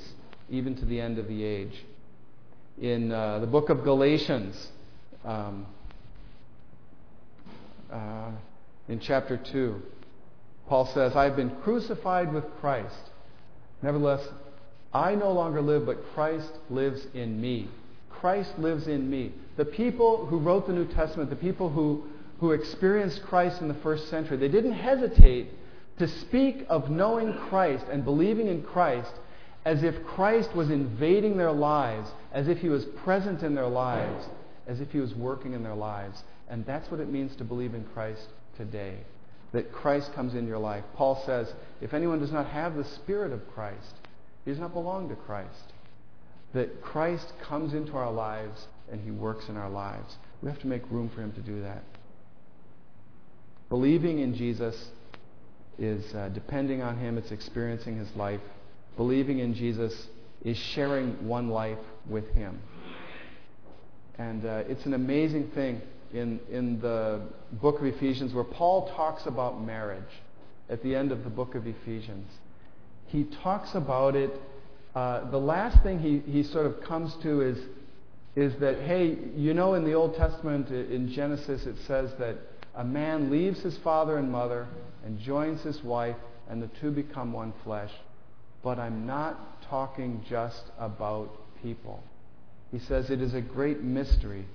even 0.51 0.75
to 0.75 0.85
the 0.85 0.99
end 0.99 1.17
of 1.17 1.27
the 1.27 1.43
age. 1.43 1.83
In 2.79 3.11
uh, 3.11 3.39
the 3.39 3.47
book 3.47 3.69
of 3.69 3.83
Galatians, 3.83 4.67
um, 5.25 5.65
uh, 7.91 8.31
in 8.87 8.99
chapter 8.99 9.37
2, 9.37 9.81
Paul 10.67 10.85
says, 10.87 11.15
I 11.15 11.23
have 11.23 11.35
been 11.35 11.55
crucified 11.61 12.33
with 12.33 12.43
Christ. 12.59 12.95
Nevertheless, 13.81 14.27
I 14.93 15.15
no 15.15 15.31
longer 15.31 15.61
live, 15.61 15.85
but 15.85 16.13
Christ 16.13 16.51
lives 16.69 17.05
in 17.13 17.39
me. 17.39 17.69
Christ 18.09 18.59
lives 18.59 18.87
in 18.87 19.09
me. 19.09 19.31
The 19.55 19.65
people 19.65 20.25
who 20.25 20.37
wrote 20.37 20.67
the 20.67 20.73
New 20.73 20.85
Testament, 20.85 21.29
the 21.29 21.35
people 21.35 21.69
who, 21.69 22.03
who 22.39 22.51
experienced 22.51 23.23
Christ 23.23 23.61
in 23.61 23.67
the 23.69 23.73
first 23.75 24.09
century, 24.09 24.37
they 24.37 24.49
didn't 24.49 24.73
hesitate 24.73 25.49
to 25.97 26.07
speak 26.07 26.65
of 26.69 26.89
knowing 26.89 27.33
Christ 27.33 27.85
and 27.89 28.03
believing 28.03 28.47
in 28.47 28.63
Christ 28.63 29.11
as 29.65 29.83
if 29.83 30.03
Christ 30.05 30.55
was 30.55 30.69
invading 30.69 31.37
their 31.37 31.51
lives, 31.51 32.09
as 32.33 32.47
if 32.47 32.59
he 32.59 32.69
was 32.69 32.85
present 33.03 33.43
in 33.43 33.55
their 33.55 33.67
lives, 33.67 34.25
as 34.67 34.79
if 34.81 34.91
he 34.91 34.99
was 34.99 35.13
working 35.13 35.53
in 35.53 35.63
their 35.63 35.75
lives. 35.75 36.23
And 36.49 36.65
that's 36.65 36.89
what 36.89 36.99
it 36.99 37.09
means 37.09 37.35
to 37.37 37.43
believe 37.43 37.73
in 37.73 37.85
Christ 37.93 38.27
today 38.57 38.97
that 39.51 39.71
Christ 39.71 40.13
comes 40.13 40.33
in 40.33 40.47
your 40.47 40.57
life. 40.57 40.83
Paul 40.95 41.21
says, 41.25 41.53
if 41.81 41.93
anyone 41.93 42.19
does 42.19 42.31
not 42.31 42.47
have 42.47 42.75
the 42.75 42.85
Spirit 42.85 43.31
of 43.31 43.47
Christ, 43.53 43.95
he 44.45 44.51
does 44.51 44.59
not 44.59 44.73
belong 44.73 45.09
to 45.09 45.15
Christ. 45.15 45.73
That 46.53 46.81
Christ 46.81 47.33
comes 47.41 47.73
into 47.73 47.93
our 47.93 48.11
lives 48.11 48.67
and 48.91 49.01
he 49.01 49.11
works 49.11 49.49
in 49.49 49.57
our 49.57 49.69
lives. 49.69 50.15
We 50.41 50.49
have 50.49 50.59
to 50.59 50.67
make 50.67 50.89
room 50.89 51.09
for 51.13 51.21
him 51.21 51.31
to 51.33 51.41
do 51.41 51.61
that. 51.61 51.83
Believing 53.69 54.19
in 54.19 54.35
Jesus 54.35 54.89
is 55.77 56.13
uh, 56.13 56.29
depending 56.29 56.81
on 56.81 56.97
him, 56.97 57.17
it's 57.17 57.31
experiencing 57.31 57.97
his 57.97 58.09
life. 58.15 58.41
Believing 59.01 59.39
in 59.39 59.55
Jesus 59.55 60.09
is 60.45 60.55
sharing 60.55 61.27
one 61.27 61.49
life 61.49 61.79
with 62.07 62.27
him. 62.35 62.59
And 64.19 64.45
uh, 64.45 64.63
it's 64.67 64.85
an 64.85 64.93
amazing 64.93 65.49
thing 65.55 65.81
in, 66.13 66.39
in 66.51 66.79
the 66.79 67.19
book 67.53 67.79
of 67.79 67.85
Ephesians 67.87 68.31
where 68.31 68.43
Paul 68.43 68.93
talks 68.95 69.25
about 69.25 69.59
marriage 69.59 70.03
at 70.69 70.83
the 70.83 70.95
end 70.95 71.11
of 71.11 71.23
the 71.23 71.31
book 71.31 71.55
of 71.55 71.65
Ephesians. 71.65 72.31
He 73.07 73.23
talks 73.41 73.73
about 73.73 74.15
it. 74.15 74.39
Uh, 74.93 75.31
the 75.31 75.39
last 75.39 75.81
thing 75.81 75.97
he, 75.97 76.19
he 76.31 76.43
sort 76.43 76.67
of 76.67 76.83
comes 76.83 77.15
to 77.23 77.41
is, 77.41 77.57
is 78.35 78.53
that, 78.59 78.81
hey, 78.81 79.17
you 79.35 79.55
know, 79.55 79.73
in 79.73 79.83
the 79.83 79.93
Old 79.93 80.13
Testament, 80.13 80.69
in 80.69 81.11
Genesis, 81.11 81.65
it 81.65 81.77
says 81.87 82.11
that 82.19 82.35
a 82.75 82.83
man 82.83 83.31
leaves 83.31 83.61
his 83.63 83.79
father 83.79 84.17
and 84.19 84.31
mother 84.31 84.67
and 85.03 85.17
joins 85.17 85.63
his 85.63 85.83
wife, 85.83 86.17
and 86.47 86.61
the 86.61 86.69
two 86.79 86.91
become 86.91 87.33
one 87.33 87.51
flesh. 87.63 87.89
But 88.63 88.79
I'm 88.79 89.05
not 89.05 89.63
talking 89.63 90.23
just 90.29 90.63
about 90.77 91.31
people. 91.61 92.03
He 92.71 92.79
says 92.79 93.09
it 93.09 93.21
is 93.21 93.33
a 93.33 93.41
great 93.41 93.81
mystery 93.81 94.45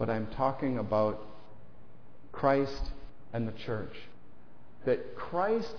but 0.00 0.08
I'm 0.08 0.26
talking 0.28 0.78
about 0.78 1.20
Christ 2.32 2.90
and 3.34 3.46
the 3.46 3.52
church. 3.52 3.92
That 4.86 5.14
Christ 5.14 5.74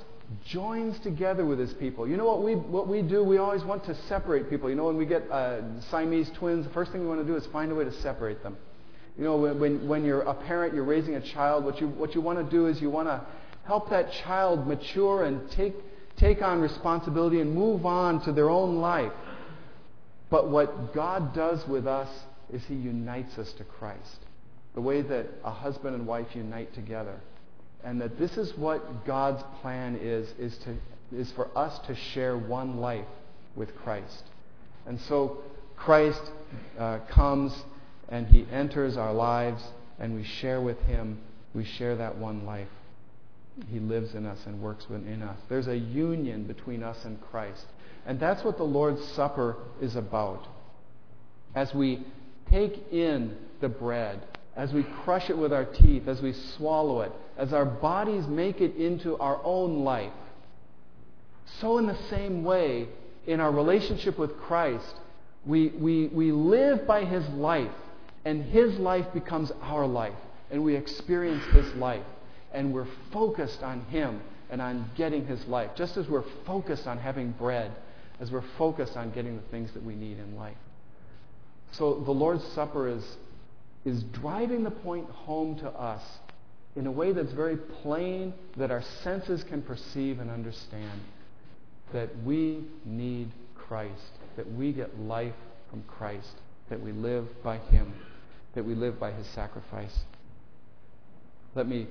joins 0.45 0.99
together 0.99 1.43
with 1.43 1.57
his 1.57 1.73
people. 1.73 2.07
You 2.07 2.17
know 2.17 2.25
what 2.25 2.43
we, 2.43 2.53
what 2.53 2.87
we 2.87 3.01
do? 3.01 3.23
We 3.23 3.39
always 3.39 3.63
want 3.63 3.83
to 3.85 3.95
separate 4.07 4.47
people. 4.47 4.69
You 4.69 4.75
know, 4.75 4.85
when 4.85 4.95
we 4.95 5.07
get 5.07 5.23
uh, 5.31 5.81
Siamese 5.89 6.29
twins, 6.37 6.67
the 6.67 6.71
first 6.71 6.91
thing 6.91 7.01
we 7.01 7.07
want 7.07 7.19
to 7.19 7.25
do 7.25 7.35
is 7.35 7.47
find 7.47 7.71
a 7.71 7.75
way 7.75 7.83
to 7.83 8.01
separate 8.03 8.43
them. 8.43 8.57
You 9.17 9.23
know, 9.23 9.37
when, 9.37 9.87
when 9.87 10.05
you're 10.05 10.21
a 10.21 10.35
parent, 10.35 10.75
you're 10.75 10.83
raising 10.83 11.15
a 11.15 11.33
child, 11.33 11.65
what 11.65 11.81
you, 11.81 11.87
what 11.87 12.13
you 12.13 12.21
want 12.21 12.37
to 12.37 12.49
do 12.55 12.67
is 12.67 12.79
you 12.79 12.91
want 12.91 13.07
to 13.07 13.25
help 13.65 13.89
that 13.89 14.11
child 14.23 14.67
mature 14.67 15.23
and 15.23 15.49
take, 15.49 15.73
take 16.21 16.41
on 16.43 16.61
responsibility 16.61 17.41
and 17.41 17.53
move 17.53 17.85
on 17.85 18.23
to 18.23 18.31
their 18.31 18.49
own 18.49 18.77
life. 18.77 19.11
But 20.29 20.49
what 20.49 20.93
God 20.93 21.33
does 21.33 21.67
with 21.67 21.87
us 21.87 22.09
is 22.53 22.63
He 22.65 22.75
unites 22.75 23.37
us 23.37 23.51
to 23.53 23.63
Christ. 23.63 24.19
The 24.75 24.81
way 24.81 25.01
that 25.01 25.27
a 25.43 25.51
husband 25.51 25.95
and 25.95 26.07
wife 26.07 26.27
unite 26.33 26.73
together. 26.73 27.19
And 27.83 27.99
that 27.99 28.17
this 28.19 28.37
is 28.37 28.55
what 28.57 29.05
God's 29.05 29.43
plan 29.61 29.97
is, 29.99 30.29
is, 30.39 30.57
to, 30.59 30.77
is 31.11 31.31
for 31.31 31.49
us 31.57 31.79
to 31.87 31.95
share 31.95 32.37
one 32.37 32.77
life 32.77 33.07
with 33.55 33.75
Christ. 33.75 34.23
And 34.85 34.99
so 35.01 35.39
Christ 35.75 36.21
uh, 36.77 36.99
comes 37.09 37.53
and 38.07 38.27
He 38.27 38.45
enters 38.51 38.95
our 38.95 39.13
lives 39.13 39.63
and 39.99 40.15
we 40.15 40.23
share 40.23 40.61
with 40.61 40.79
Him, 40.81 41.19
we 41.53 41.65
share 41.65 41.95
that 41.97 42.17
one 42.17 42.45
life. 42.45 42.67
He 43.69 43.79
lives 43.79 44.15
in 44.15 44.25
us 44.25 44.39
and 44.45 44.61
works 44.61 44.89
within 44.89 45.21
us. 45.21 45.37
There's 45.49 45.67
a 45.67 45.77
union 45.77 46.43
between 46.43 46.83
us 46.83 47.03
and 47.05 47.19
Christ. 47.29 47.65
And 48.05 48.19
that's 48.19 48.43
what 48.43 48.57
the 48.57 48.63
Lord's 48.63 49.03
Supper 49.09 49.57
is 49.81 49.95
about. 49.95 50.47
As 51.53 51.73
we 51.73 52.03
take 52.49 52.91
in 52.91 53.35
the 53.59 53.69
bread, 53.69 54.21
as 54.55 54.73
we 54.73 54.83
crush 55.03 55.29
it 55.29 55.37
with 55.37 55.53
our 55.53 55.65
teeth, 55.65 56.07
as 56.07 56.21
we 56.21 56.33
swallow 56.33 57.01
it, 57.01 57.11
as 57.37 57.53
our 57.53 57.65
bodies 57.65 58.27
make 58.27 58.61
it 58.61 58.75
into 58.75 59.17
our 59.17 59.39
own 59.43 59.83
life, 59.83 60.11
so 61.59 61.77
in 61.77 61.87
the 61.87 61.97
same 62.09 62.43
way, 62.43 62.87
in 63.27 63.39
our 63.39 63.51
relationship 63.51 64.17
with 64.17 64.37
Christ, 64.39 64.95
we, 65.45 65.69
we, 65.69 66.07
we 66.07 66.31
live 66.31 66.87
by 66.87 67.05
His 67.05 67.27
life, 67.29 67.71
and 68.25 68.43
His 68.45 68.77
life 68.79 69.11
becomes 69.13 69.51
our 69.61 69.85
life, 69.85 70.15
and 70.49 70.63
we 70.63 70.75
experience 70.75 71.43
His 71.53 71.73
life, 71.75 72.05
and 72.53 72.73
we're 72.73 72.87
focused 73.11 73.63
on 73.63 73.81
Him 73.85 74.21
and 74.49 74.61
on 74.61 74.89
getting 74.95 75.25
His 75.25 75.45
life, 75.47 75.71
just 75.75 75.97
as 75.97 76.07
we're 76.07 76.25
focused 76.45 76.87
on 76.87 76.97
having 76.97 77.31
bread, 77.31 77.71
as 78.19 78.31
we're 78.31 78.43
focused 78.57 78.97
on 78.97 79.11
getting 79.11 79.35
the 79.37 79.47
things 79.49 79.71
that 79.73 79.83
we 79.83 79.95
need 79.95 80.19
in 80.19 80.35
life. 80.35 80.57
So 81.71 82.01
the 82.05 82.11
Lord's 82.11 82.43
Supper 82.53 82.87
is, 82.89 83.03
is 83.85 84.03
driving 84.03 84.63
the 84.63 84.71
point 84.71 85.09
home 85.09 85.57
to 85.59 85.69
us 85.69 86.03
in 86.75 86.87
a 86.87 86.91
way 86.91 87.11
that's 87.11 87.33
very 87.33 87.57
plain, 87.57 88.33
that 88.57 88.71
our 88.71 88.83
senses 89.03 89.43
can 89.43 89.61
perceive 89.61 90.19
and 90.19 90.29
understand 90.29 91.01
that 91.93 92.09
we 92.23 92.63
need 92.85 93.29
Christ, 93.55 94.11
that 94.37 94.49
we 94.53 94.71
get 94.71 94.99
life 94.99 95.33
from 95.69 95.83
Christ, 95.83 96.35
that 96.69 96.81
we 96.81 96.91
live 96.91 97.27
by 97.43 97.57
Him, 97.57 97.93
that 98.53 98.63
we 98.63 98.75
live 98.75 98.99
by 98.99 99.11
His 99.11 99.27
sacrifice. 99.27 99.97
Let 101.55 101.67
me 101.67 101.87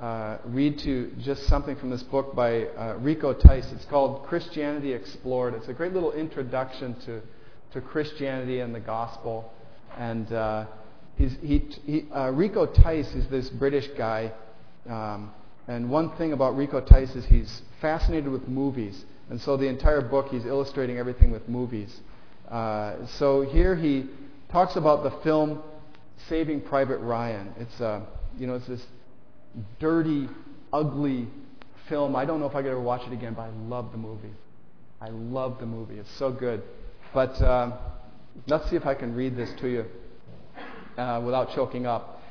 uh, 0.00 0.38
read 0.44 0.78
to 0.78 1.10
just 1.18 1.44
something 1.44 1.74
from 1.76 1.90
this 1.90 2.02
book 2.04 2.34
by 2.34 2.66
uh, 2.66 2.96
Rico 3.00 3.32
Tice. 3.32 3.70
It's 3.72 3.84
called 3.84 4.24
Christianity 4.26 4.92
Explored. 4.92 5.54
It's 5.54 5.68
a 5.68 5.72
great 5.72 5.92
little 5.92 6.12
introduction 6.12 6.94
to, 7.06 7.20
to 7.72 7.80
Christianity 7.80 8.60
and 8.60 8.74
the 8.74 8.80
gospel. 8.80 9.52
And 9.96 10.32
uh, 10.32 10.66
he, 11.16 11.28
he, 11.84 12.04
uh, 12.14 12.30
Rico 12.30 12.66
Tice 12.66 13.12
is 13.14 13.28
this 13.28 13.48
British 13.48 13.88
guy. 13.96 14.32
Um, 14.88 15.32
and 15.66 15.90
one 15.90 16.16
thing 16.16 16.32
about 16.32 16.56
Rico 16.56 16.80
Tice 16.80 17.14
is 17.16 17.24
he's 17.26 17.62
fascinated 17.80 18.30
with 18.30 18.46
movies. 18.46 19.04
And 19.30 19.40
so 19.40 19.56
the 19.56 19.66
entire 19.66 20.00
book, 20.00 20.28
he's 20.28 20.46
illustrating 20.46 20.96
everything 20.96 21.32
with 21.32 21.48
movies. 21.48 21.94
Uh, 22.48 23.04
so 23.18 23.42
here 23.42 23.74
he 23.74 24.06
talks 24.50 24.76
about 24.76 25.02
the 25.02 25.10
film 25.22 25.60
Saving 26.28 26.60
Private 26.60 26.98
Ryan. 26.98 27.52
It's, 27.58 27.80
uh, 27.80 28.00
you 28.38 28.46
know, 28.46 28.54
it's 28.54 28.68
this 28.68 28.82
dirty, 29.78 30.28
ugly 30.72 31.28
film. 31.88 32.16
I 32.16 32.24
don't 32.24 32.40
know 32.40 32.46
if 32.46 32.54
I 32.54 32.62
could 32.62 32.70
ever 32.70 32.80
watch 32.80 33.06
it 33.06 33.12
again, 33.12 33.34
but 33.34 33.42
I 33.42 33.50
love 33.68 33.92
the 33.92 33.98
movie. 33.98 34.32
I 35.00 35.08
love 35.08 35.58
the 35.60 35.66
movie. 35.66 35.98
It's 35.98 36.10
so 36.18 36.32
good. 36.32 36.62
But 37.14 37.40
uh, 37.40 37.76
let's 38.46 38.68
see 38.70 38.76
if 38.76 38.86
I 38.86 38.94
can 38.94 39.14
read 39.14 39.36
this 39.36 39.50
to 39.60 39.68
you 39.68 39.84
uh, 40.96 41.22
without 41.24 41.54
choking 41.54 41.86
up. 41.86 42.22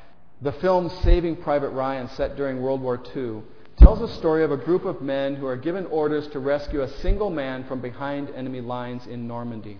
The 0.41 0.51
film 0.53 0.89
Saving 1.03 1.37
Private 1.37 1.69
Ryan, 1.69 2.09
set 2.09 2.35
during 2.35 2.61
World 2.61 2.81
War 2.81 3.01
II, 3.15 3.41
tells 3.77 3.99
the 3.99 4.07
story 4.19 4.43
of 4.43 4.51
a 4.51 4.57
group 4.57 4.85
of 4.85 5.01
men 5.01 5.35
who 5.35 5.47
are 5.47 5.57
given 5.57 5.85
orders 5.87 6.27
to 6.29 6.39
rescue 6.39 6.81
a 6.81 6.89
single 6.99 7.29
man 7.29 7.63
from 7.67 7.81
behind 7.81 8.29
enemy 8.31 8.61
lines 8.61 9.07
in 9.07 9.27
Normandy. 9.27 9.79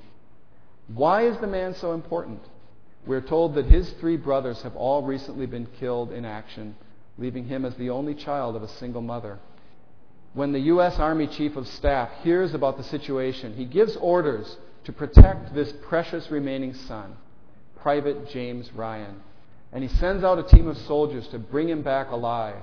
Why 0.88 1.28
is 1.28 1.38
the 1.40 1.48
man 1.48 1.76
so 1.76 1.94
important? 1.94 2.42
We're 3.06 3.22
told 3.22 3.56
that 3.56 3.66
his 3.66 3.90
three 4.00 4.18
brothers 4.18 4.62
have 4.64 4.76
all 4.76 5.04
recently 5.04 5.46
been 5.46 5.68
killed 5.80 6.12
in 6.12 6.26
action 6.26 6.76
leaving 7.18 7.46
him 7.46 7.66
as 7.66 7.76
the 7.76 7.90
only 7.90 8.14
child 8.14 8.56
of 8.56 8.64
a 8.64 8.68
single 8.68 9.02
mother. 9.02 9.40
When 10.34 10.52
the 10.52 10.60
U.S. 10.60 11.00
Army 11.00 11.28
Chief 11.28 11.56
of 11.56 11.68
Staff 11.68 12.10
hears 12.24 12.54
about 12.54 12.78
the 12.78 12.84
situation, 12.84 13.56
he 13.56 13.66
gives 13.66 13.96
orders 13.96 14.58
to 14.84 14.94
protect 14.94 15.54
this 15.54 15.74
precious 15.88 16.30
remaining 16.30 16.74
son, 16.74 17.16
Private 17.82 18.30
James 18.30 18.72
Ryan, 18.74 19.22
and 19.74 19.84
he 19.84 19.90
sends 19.98 20.24
out 20.24 20.40
a 20.40 20.44
team 20.44 20.68
of 20.68 20.78
soldiers 20.78 21.28
to 21.30 21.40
bring 21.40 21.68
him 21.68 21.82
back 21.82 22.12
alive. 22.12 22.62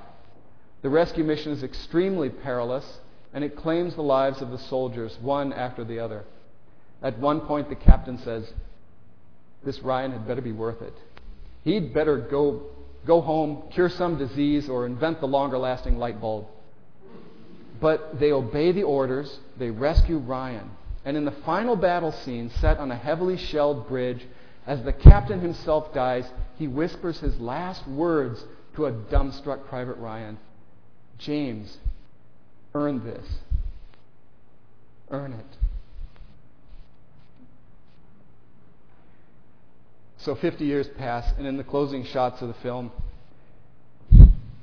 The 0.83 0.89
rescue 0.89 1.25
mission 1.25 1.53
is 1.53 1.63
extremely 1.63 2.29
perilous, 2.29 2.85
and 3.33 3.43
it 3.43 3.57
claims 3.57 3.95
the 3.95 4.03
lives 4.03 4.41
of 4.41 4.51
the 4.51 4.59
soldiers, 4.59 5.17
one 5.21 5.53
after 5.53 5.83
the 5.85 5.99
other. 5.99 6.25
At 7.03 7.19
one 7.19 7.41
point, 7.41 7.69
the 7.69 7.75
captain 7.75 8.19
says, 8.19 8.51
This 9.65 9.81
Ryan 9.81 10.13
had 10.13 10.29
better 10.29 10.41
be 10.41 10.53
worth 10.53 10.81
it. 10.81 10.95
He'd 11.65 11.93
better 11.93 12.19
go 12.19 12.63
go 13.07 13.21
home, 13.21 13.63
cure 13.71 13.89
some 13.89 14.19
disease, 14.19 14.69
or 14.69 14.87
invent 14.87 15.21
the 15.21 15.27
longer 15.27 15.59
lasting 15.59 15.99
light 15.99 16.21
bulb. 16.21 16.47
But 17.81 18.19
they 18.19 18.33
obey 18.33 18.73
the 18.73 18.85
orders, 18.85 19.39
they 19.59 19.71
rescue 19.71 20.19
Ryan. 20.19 20.71
And 21.05 21.17
in 21.17 21.25
the 21.25 21.33
final 21.45 21.77
battle 21.77 22.13
scene, 22.13 22.51
set 22.61 22.79
on 22.79 22.91
a 22.91 22.97
heavily 22.97 23.37
shelled 23.37 23.89
bridge, 23.89 24.25
as 24.67 24.83
the 24.83 24.93
captain 24.93 25.41
himself 25.41 25.93
dies, 25.93 26.25
he 26.57 26.67
whispers 26.67 27.21
his 27.21 27.39
last 27.39 27.87
words 27.87 28.43
to 28.77 28.87
a 28.87 28.93
dumbstruck 28.93 29.67
Private 29.67 29.99
Ryan 29.99 30.39
James, 31.19 31.79
earn 32.75 33.05
this. 33.05 33.27
Earn 35.11 35.33
it. 35.33 35.47
So 40.25 40.35
50 40.35 40.65
years 40.65 40.89
pass, 40.97 41.31
and 41.37 41.47
in 41.47 41.59
the 41.59 41.65
closing 41.65 42.03
shots 42.03 42.41
of 42.41 42.49
the 42.49 42.55
film, 42.55 42.91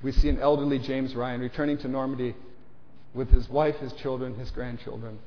we 0.02 0.12
see 0.12 0.28
an 0.28 0.40
elderly 0.40 0.80
James 0.80 1.14
Ryan 1.14 1.40
returning 1.40 1.78
to 1.80 1.88
Normandy 1.88 2.36
with 3.14 3.30
his 3.30 3.48
wife, 3.48 3.76
his 3.76 3.94
children, 3.94 4.34
his 4.40 4.50
grandchildren. 4.50 5.20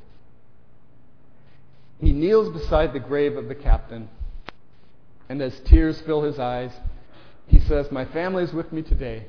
He 2.00 2.10
kneels 2.10 2.52
beside 2.52 2.92
the 2.92 2.98
grave 2.98 3.36
of 3.36 3.46
the 3.46 3.54
captain, 3.54 4.08
and 5.28 5.40
as 5.40 5.56
tears 5.66 6.00
fill 6.00 6.22
his 6.22 6.40
eyes, 6.40 6.72
he 7.46 7.60
says, 7.60 7.92
My 7.92 8.04
family 8.04 8.42
is 8.42 8.52
with 8.52 8.72
me 8.72 8.82
today. 8.82 9.26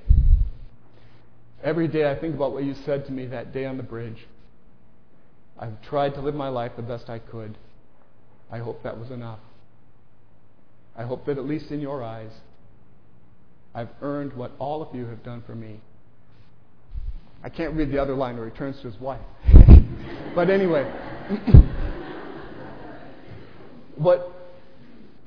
Every 1.64 1.88
day 1.88 2.10
I 2.10 2.16
think 2.16 2.34
about 2.34 2.54
what 2.54 2.64
you 2.64 2.74
said 2.84 3.06
to 3.06 3.12
me 3.12 3.28
that 3.28 3.54
day 3.54 3.66
on 3.66 3.78
the 3.78 3.84
bridge. 3.84 4.26
I've 5.60 5.80
tried 5.84 6.16
to 6.16 6.22
live 6.22 6.34
my 6.34 6.50
life 6.50 6.72
the 6.76 6.82
best 6.82 7.12
I 7.12 7.20
could. 7.20 7.56
I 8.52 8.58
hope 8.58 8.82
that 8.82 9.00
was 9.00 9.12
enough. 9.12 9.40
I 10.98 11.04
hope 11.04 11.26
that 11.26 11.38
at 11.38 11.46
least 11.46 11.72
in 11.72 11.80
your 11.80 12.04
eyes, 12.04 12.32
I've 13.74 13.90
earned 14.02 14.34
what 14.34 14.52
all 14.60 14.82
of 14.82 14.96
you 14.96 15.06
have 15.08 15.24
done 15.24 15.44
for 15.46 15.56
me. 15.56 15.82
I 17.44 17.50
can't 17.50 17.74
read 17.76 17.92
the 17.92 18.02
other 18.02 18.16
line 18.16 18.38
where 18.38 18.50
he 18.50 18.56
turns 18.56 18.78
to 18.78 18.90
his 18.90 19.00
wife. 19.00 19.22
but 20.36 20.50
anyway, 20.50 20.90
what, 23.96 24.32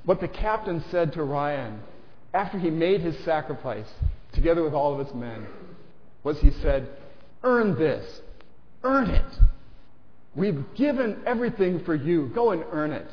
what 0.05 0.21
the 0.21 0.29
captain 0.29 0.83
said 0.91 1.13
to 1.13 1.23
Ryan 1.23 1.81
after 2.33 2.59
he 2.59 2.71
made 2.71 3.03
his 3.03 3.17
sacrifice, 3.25 3.89
together 4.33 4.63
with 4.63 4.73
all 4.75 4.99
of 4.99 5.07
his 5.07 5.15
men, 5.15 5.47
was 6.25 6.39
he 6.41 6.51
said, 6.63 6.89
Earn 7.43 7.79
this. 7.79 8.21
Earn 8.83 9.11
it. 9.11 9.39
We've 10.35 10.65
given 10.75 11.23
everything 11.27 11.85
for 11.85 11.95
you. 11.95 12.31
Go 12.35 12.51
and 12.51 12.65
earn 12.71 12.93
it. 12.93 13.09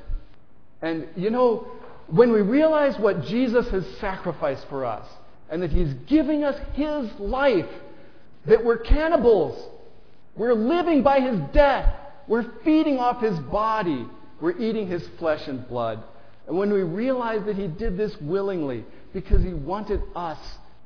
And 0.81 1.07
you 1.15 1.29
know, 1.29 1.67
when 2.07 2.31
we 2.31 2.41
realize 2.41 2.97
what 2.99 3.23
Jesus 3.25 3.67
has 3.69 3.85
sacrificed 3.99 4.67
for 4.69 4.85
us 4.85 5.07
and 5.49 5.61
that 5.61 5.71
He's 5.71 5.93
giving 6.07 6.43
us 6.43 6.59
His 6.73 7.11
life, 7.19 7.69
that 8.45 8.63
we're 8.63 8.77
cannibals, 8.77 9.69
we're 10.35 10.53
living 10.53 11.03
by 11.03 11.19
His 11.19 11.39
death, 11.53 11.93
we're 12.27 12.45
feeding 12.63 12.99
off 12.99 13.21
His 13.21 13.37
body, 13.39 14.05
we're 14.41 14.57
eating 14.57 14.87
His 14.87 15.07
flesh 15.19 15.47
and 15.47 15.67
blood. 15.67 16.03
And 16.47 16.57
when 16.57 16.71
we 16.71 16.83
realize 16.83 17.43
that 17.45 17.55
He 17.55 17.67
did 17.67 17.97
this 17.97 18.15
willingly 18.21 18.85
because 19.13 19.43
He 19.43 19.53
wanted 19.53 20.01
us 20.15 20.39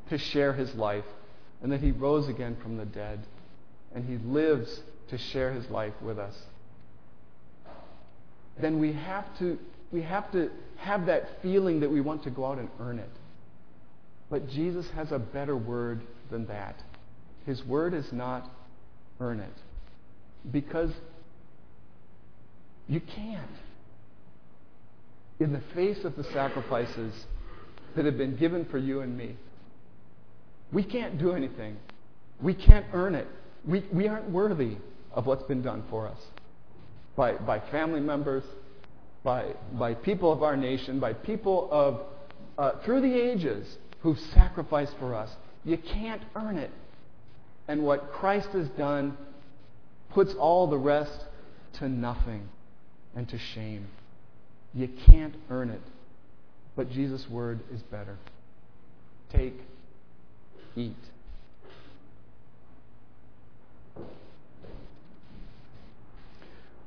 to 0.10 0.18
share 0.18 0.54
His 0.54 0.74
life 0.76 1.06
and 1.62 1.72
that 1.72 1.82
He 1.82 1.92
rose 1.92 2.30
again 2.30 2.56
from 2.62 2.78
the 2.78 2.86
dead, 2.86 3.20
and 3.94 4.06
He 4.06 4.18
lives 4.26 4.82
to 5.10 5.18
share 5.18 5.52
His 5.52 5.70
life 5.70 5.94
with 6.02 6.18
us, 6.18 6.36
then 8.62 8.80
we 8.80 8.94
have 8.94 9.26
to, 9.40 9.58
we 9.92 10.02
have 10.02 10.32
to 10.32 10.50
have 10.78 11.06
that 11.08 11.42
feeling 11.42 11.80
that 11.80 11.92
we 11.92 12.02
want 12.02 12.24
to 12.24 12.30
go 12.30 12.46
out 12.46 12.58
and 12.58 12.70
earn 12.80 13.00
it. 13.00 13.10
But 14.30 14.50
Jesus 14.50 14.90
has 14.92 15.12
a 15.12 15.20
better 15.20 15.58
word 15.58 16.02
than 16.30 16.46
that. 16.48 16.82
His 17.46 17.64
word 17.66 17.94
is 17.94 18.12
not 18.12 18.50
earn 19.20 19.40
it. 19.40 19.54
Because 20.52 20.92
you 22.88 23.02
can't. 23.02 23.50
In 25.40 25.54
the 25.54 25.62
face 25.74 26.04
of 26.04 26.16
the 26.16 26.24
sacrifices 26.26 27.14
that 27.96 28.06
have 28.06 28.18
been 28.18 28.36
given 28.36 28.66
for 28.66 28.78
you 28.78 29.02
and 29.02 29.18
me, 29.18 29.36
we 30.72 30.84
can't 30.84 31.18
do 31.18 31.34
anything. 31.34 31.78
We 32.42 32.54
can't 32.54 32.86
earn 32.94 33.16
it. 33.16 33.28
We, 33.66 33.84
we 33.92 34.08
aren't 34.08 34.30
worthy 34.30 34.78
of 35.12 35.26
what's 35.26 35.44
been 35.44 35.62
done 35.62 35.84
for 35.90 36.08
us 36.08 36.20
by, 37.16 37.34
by 37.34 37.60
family 37.60 38.00
members, 38.00 38.44
by, 39.24 39.54
by 39.74 39.94
people 39.94 40.32
of 40.32 40.44
our 40.44 40.56
nation, 40.56 41.00
by 41.00 41.14
people 41.14 41.68
of, 41.72 42.02
uh, 42.58 42.80
through 42.84 43.02
the 43.02 43.14
ages 43.14 43.78
who've 44.02 44.20
sacrificed 44.34 44.94
for 45.00 45.14
us. 45.14 45.30
You 45.66 45.78
can't 45.78 46.22
earn 46.36 46.58
it. 46.58 46.72
And 47.68 47.84
what 47.84 48.12
Christ 48.12 48.50
has 48.50 48.68
done 48.70 49.18
puts 50.10 50.34
all 50.34 50.68
the 50.68 50.78
rest 50.78 51.26
to 51.74 51.88
nothing 51.88 52.48
and 53.16 53.28
to 53.30 53.38
shame. 53.38 53.88
You 54.74 54.90
can't 55.06 55.36
earn 55.50 55.70
it. 55.70 55.82
But 56.76 56.90
Jesus' 56.92 57.28
word 57.30 57.60
is 57.74 57.82
better. 57.84 58.18
Take, 59.32 59.60
eat. 60.76 60.96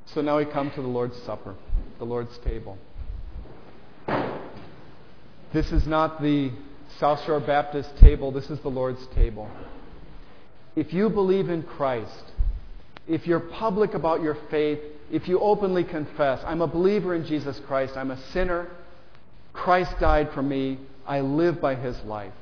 So 0.06 0.20
now 0.20 0.38
we 0.38 0.44
come 0.44 0.70
to 0.72 0.82
the 0.82 0.88
Lord's 0.88 1.16
Supper, 1.22 1.54
the 1.98 2.04
Lord's 2.04 2.36
table. 2.38 2.78
This 5.52 5.70
is 5.70 5.86
not 5.86 6.22
the 6.22 6.50
South 6.98 7.24
Shore 7.24 7.40
Baptist 7.40 7.90
table, 7.98 8.32
this 8.32 8.48
is 8.50 8.58
the 8.60 8.68
Lord's 8.68 9.06
table. 9.08 9.50
If 10.76 10.92
you 10.92 11.10
believe 11.10 11.50
in 11.50 11.62
Christ, 11.62 12.24
if 13.06 13.26
you're 13.26 13.40
public 13.40 13.94
about 13.94 14.22
your 14.22 14.36
faith, 14.50 14.78
if 15.10 15.28
you 15.28 15.38
openly 15.40 15.84
confess, 15.84 16.40
I'm 16.46 16.62
a 16.62 16.66
believer 16.66 17.14
in 17.14 17.26
Jesus 17.26 17.60
Christ, 17.66 17.96
I'm 17.96 18.10
a 18.10 18.20
sinner, 18.32 18.68
Christ 19.52 19.92
died 20.00 20.30
for 20.32 20.42
me, 20.42 20.78
I 21.06 21.20
live 21.20 21.60
by 21.60 21.74
his 21.74 21.98
life. 22.04 22.32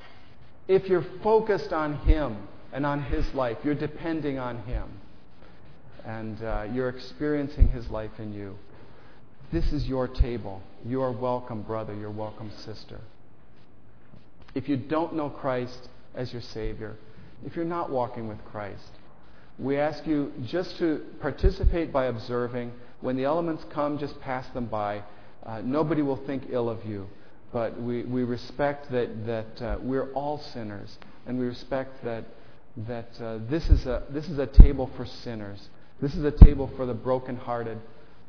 If 0.69 0.89
you're 0.89 1.07
focused 1.23 1.73
on 1.73 1.97
him 2.01 2.37
and 2.73 2.87
on 2.87 3.03
his 3.03 3.27
life, 3.35 3.59
you're 3.65 3.75
depending 3.75 4.39
on 4.39 4.63
him, 4.63 4.89
and 6.05 6.41
uh, 6.43 6.67
you're 6.73 6.91
experiencing 6.91 7.69
his 7.69 7.89
life 7.91 8.13
in 8.19 8.33
you, 8.33 8.57
this 9.53 9.73
is 9.73 9.87
your 9.87 10.07
table. 10.07 10.63
You 10.85 11.03
are 11.03 11.13
welcome, 11.13 11.63
brother. 11.63 11.95
You're 11.95 12.11
welcome, 12.11 12.51
sister. 12.65 13.01
If 14.55 14.69
you 14.69 14.77
don't 14.77 15.15
know 15.15 15.29
Christ 15.29 15.89
as 16.15 16.33
your 16.33 16.43
Savior, 16.43 16.97
if 17.45 17.57
you're 17.57 17.65
not 17.65 17.91
walking 17.91 18.29
with 18.29 18.45
Christ, 18.45 18.91
we 19.59 19.77
ask 19.77 20.07
you 20.07 20.33
just 20.47 20.79
to 20.79 21.03
participate 21.21 21.93
by 21.93 22.07
observing. 22.07 22.73
When 23.01 23.17
the 23.17 23.25
elements 23.25 23.65
come, 23.73 23.99
just 23.99 24.21
pass 24.21 24.47
them 24.55 24.67
by. 24.67 25.03
Uh, 25.45 25.63
nobody 25.65 26.03
will 26.03 26.25
think 26.27 26.45
ill 26.51 26.69
of 26.69 26.85
you, 26.85 27.07
but 27.53 27.81
we, 27.81 28.03
we 28.03 28.25
respect 28.25 28.91
that, 28.93 29.27
that 29.27 29.63
uh, 29.63 29.79
we're 29.81 30.13
all 30.13 30.39
sinners, 30.39 30.99
and 31.27 31.39
we 31.39 31.47
respect 31.47 32.05
that, 32.05 32.25
that 32.77 33.09
uh, 33.21 33.39
this, 33.49 33.69
is 33.71 33.87
a, 33.87 34.05
this 34.11 34.29
is 34.29 34.39
a 34.39 34.47
table 34.47 34.91
for 34.97 35.07
sinners. 35.07 35.69
This 36.01 36.15
is 36.15 36.25
a 36.25 36.31
table 36.31 36.71
for 36.77 36.87
the 36.87 36.95
brokenhearted, 36.95 37.79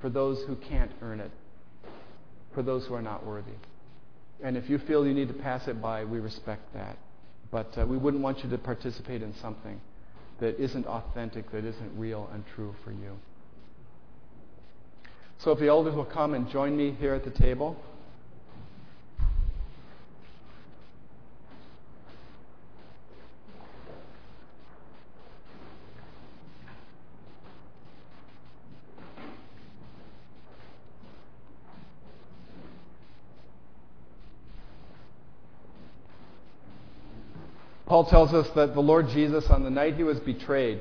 for 0.02 0.10
those 0.10 0.44
who 0.48 0.56
can't 0.56 0.92
earn 1.02 1.20
it, 1.20 1.32
for 2.54 2.64
those 2.64 2.86
who 2.88 2.94
are 2.94 3.02
not 3.02 3.26
worthy. 3.26 3.52
And 4.44 4.58
if 4.58 4.70
you 4.70 4.80
feel 4.80 5.06
you 5.06 5.14
need 5.14 5.28
to 5.28 5.34
pass 5.34 5.68
it 5.68 5.82
by, 5.82 6.04
we 6.04 6.20
respect 6.20 6.74
that. 6.74 6.98
But 7.52 7.78
uh, 7.78 7.86
we 7.86 7.98
wouldn't 7.98 8.24
want 8.24 8.44
you 8.44 8.50
to 8.50 8.58
participate 8.58 9.22
in 9.22 9.34
something 9.36 9.80
that 10.40 10.60
isn't 10.60 10.88
authentic, 10.88 11.52
that 11.52 11.64
isn't 11.64 11.98
real 11.98 12.30
and 12.34 12.44
true 12.56 12.74
for 12.84 12.92
you. 12.92 13.18
So 15.40 15.52
if 15.52 15.60
the 15.60 15.68
elders 15.68 15.96
will 15.96 16.06
come 16.06 16.34
and 16.34 16.50
join 16.50 16.76
me 16.76 16.96
here 17.00 17.14
at 17.14 17.24
the 17.24 17.32
table. 17.32 17.76
Paul 37.92 38.06
tells 38.06 38.34
us 38.34 38.48
that 38.56 38.74
the 38.74 38.80
Lord 38.80 39.10
Jesus, 39.10 39.50
on 39.50 39.64
the 39.64 39.70
night 39.70 39.96
he 39.96 40.04
was 40.04 40.18
betrayed, 40.22 40.80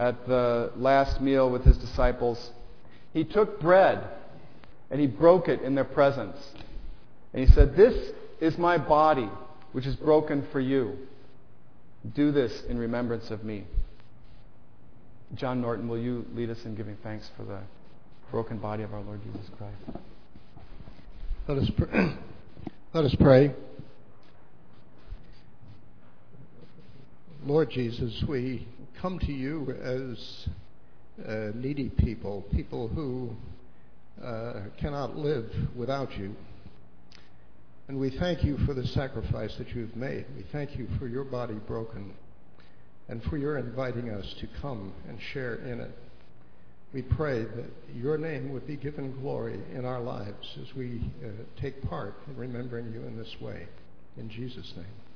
at 0.00 0.26
the 0.26 0.72
last 0.74 1.20
meal 1.20 1.48
with 1.48 1.64
his 1.64 1.78
disciples, 1.78 2.50
he 3.12 3.22
took 3.22 3.60
bread 3.60 4.02
and 4.90 5.00
he 5.00 5.06
broke 5.06 5.46
it 5.46 5.62
in 5.62 5.76
their 5.76 5.84
presence. 5.84 6.36
And 7.32 7.46
he 7.46 7.54
said, 7.54 7.76
This 7.76 8.10
is 8.40 8.58
my 8.58 8.76
body, 8.76 9.30
which 9.70 9.86
is 9.86 9.94
broken 9.94 10.44
for 10.50 10.58
you. 10.58 10.98
Do 12.12 12.32
this 12.32 12.64
in 12.68 12.76
remembrance 12.76 13.30
of 13.30 13.44
me. 13.44 13.62
John 15.36 15.60
Norton, 15.60 15.86
will 15.86 16.00
you 16.00 16.26
lead 16.34 16.50
us 16.50 16.58
in 16.64 16.74
giving 16.74 16.96
thanks 17.04 17.30
for 17.36 17.44
the 17.44 17.60
broken 18.32 18.58
body 18.58 18.82
of 18.82 18.92
our 18.92 19.02
Lord 19.02 19.20
Jesus 19.22 19.48
Christ? 19.56 20.00
Let 21.46 21.58
us, 21.58 21.70
pr- 21.70 21.96
Let 22.94 23.04
us 23.04 23.14
pray. 23.14 23.54
Lord 27.44 27.70
Jesus, 27.70 28.24
we 28.28 28.66
come 29.00 29.18
to 29.20 29.32
you 29.32 29.70
as 29.70 30.48
uh, 31.24 31.52
needy 31.54 31.88
people, 31.88 32.44
people 32.52 32.88
who 32.88 33.30
uh, 34.22 34.64
cannot 34.80 35.16
live 35.16 35.48
without 35.76 36.16
you. 36.18 36.34
And 37.86 37.98
we 37.98 38.10
thank 38.10 38.42
you 38.42 38.58
for 38.66 38.74
the 38.74 38.86
sacrifice 38.88 39.54
that 39.58 39.68
you've 39.68 39.96
made. 39.96 40.26
We 40.36 40.44
thank 40.52 40.76
you 40.76 40.88
for 40.98 41.06
your 41.06 41.24
body 41.24 41.54
broken 41.54 42.12
and 43.08 43.22
for 43.24 43.38
your 43.38 43.56
inviting 43.56 44.10
us 44.10 44.34
to 44.40 44.48
come 44.60 44.92
and 45.08 45.18
share 45.32 45.54
in 45.54 45.80
it. 45.80 45.96
We 46.92 47.02
pray 47.02 47.44
that 47.44 47.70
your 47.94 48.18
name 48.18 48.52
would 48.52 48.66
be 48.66 48.76
given 48.76 49.18
glory 49.20 49.60
in 49.74 49.84
our 49.84 50.00
lives 50.00 50.58
as 50.60 50.74
we 50.74 51.00
uh, 51.24 51.28
take 51.60 51.82
part 51.88 52.14
in 52.26 52.36
remembering 52.36 52.92
you 52.92 53.04
in 53.04 53.16
this 53.16 53.34
way. 53.40 53.68
In 54.16 54.28
Jesus' 54.28 54.72
name. 54.76 55.07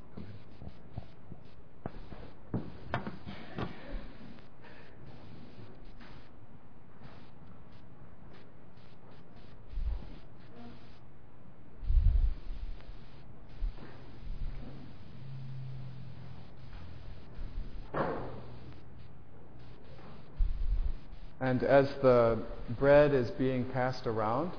And 21.53 21.61
as 21.61 21.87
the 22.01 22.39
bread 22.79 23.13
is 23.13 23.29
being 23.29 23.65
passed 23.65 24.07
around, 24.07 24.53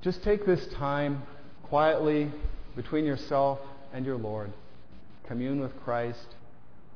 just 0.00 0.24
take 0.24 0.46
this 0.46 0.66
time 0.78 1.22
quietly 1.64 2.32
between 2.74 3.04
yourself 3.04 3.58
and 3.92 4.06
your 4.06 4.16
Lord. 4.16 4.50
Commune 5.28 5.60
with 5.60 5.78
Christ. 5.84 6.28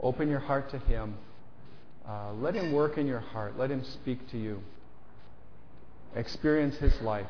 Open 0.01 0.30
your 0.30 0.38
heart 0.38 0.70
to 0.70 0.78
Him. 0.78 1.14
Uh, 2.09 2.32
let 2.40 2.55
Him 2.55 2.72
work 2.72 2.96
in 2.96 3.07
your 3.07 3.20
heart. 3.20 3.59
Let 3.59 3.70
Him 3.70 3.84
speak 3.84 4.30
to 4.30 4.38
you. 4.38 4.62
Experience 6.16 6.76
His 6.76 6.99
life. 7.03 7.26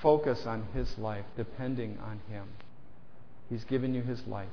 Focus 0.00 0.46
on 0.46 0.66
His 0.72 0.96
life, 0.96 1.26
depending 1.36 1.98
on 1.98 2.22
Him. 2.30 2.48
He's 3.50 3.64
given 3.64 3.94
you 3.94 4.00
His 4.00 4.26
life. 4.26 4.48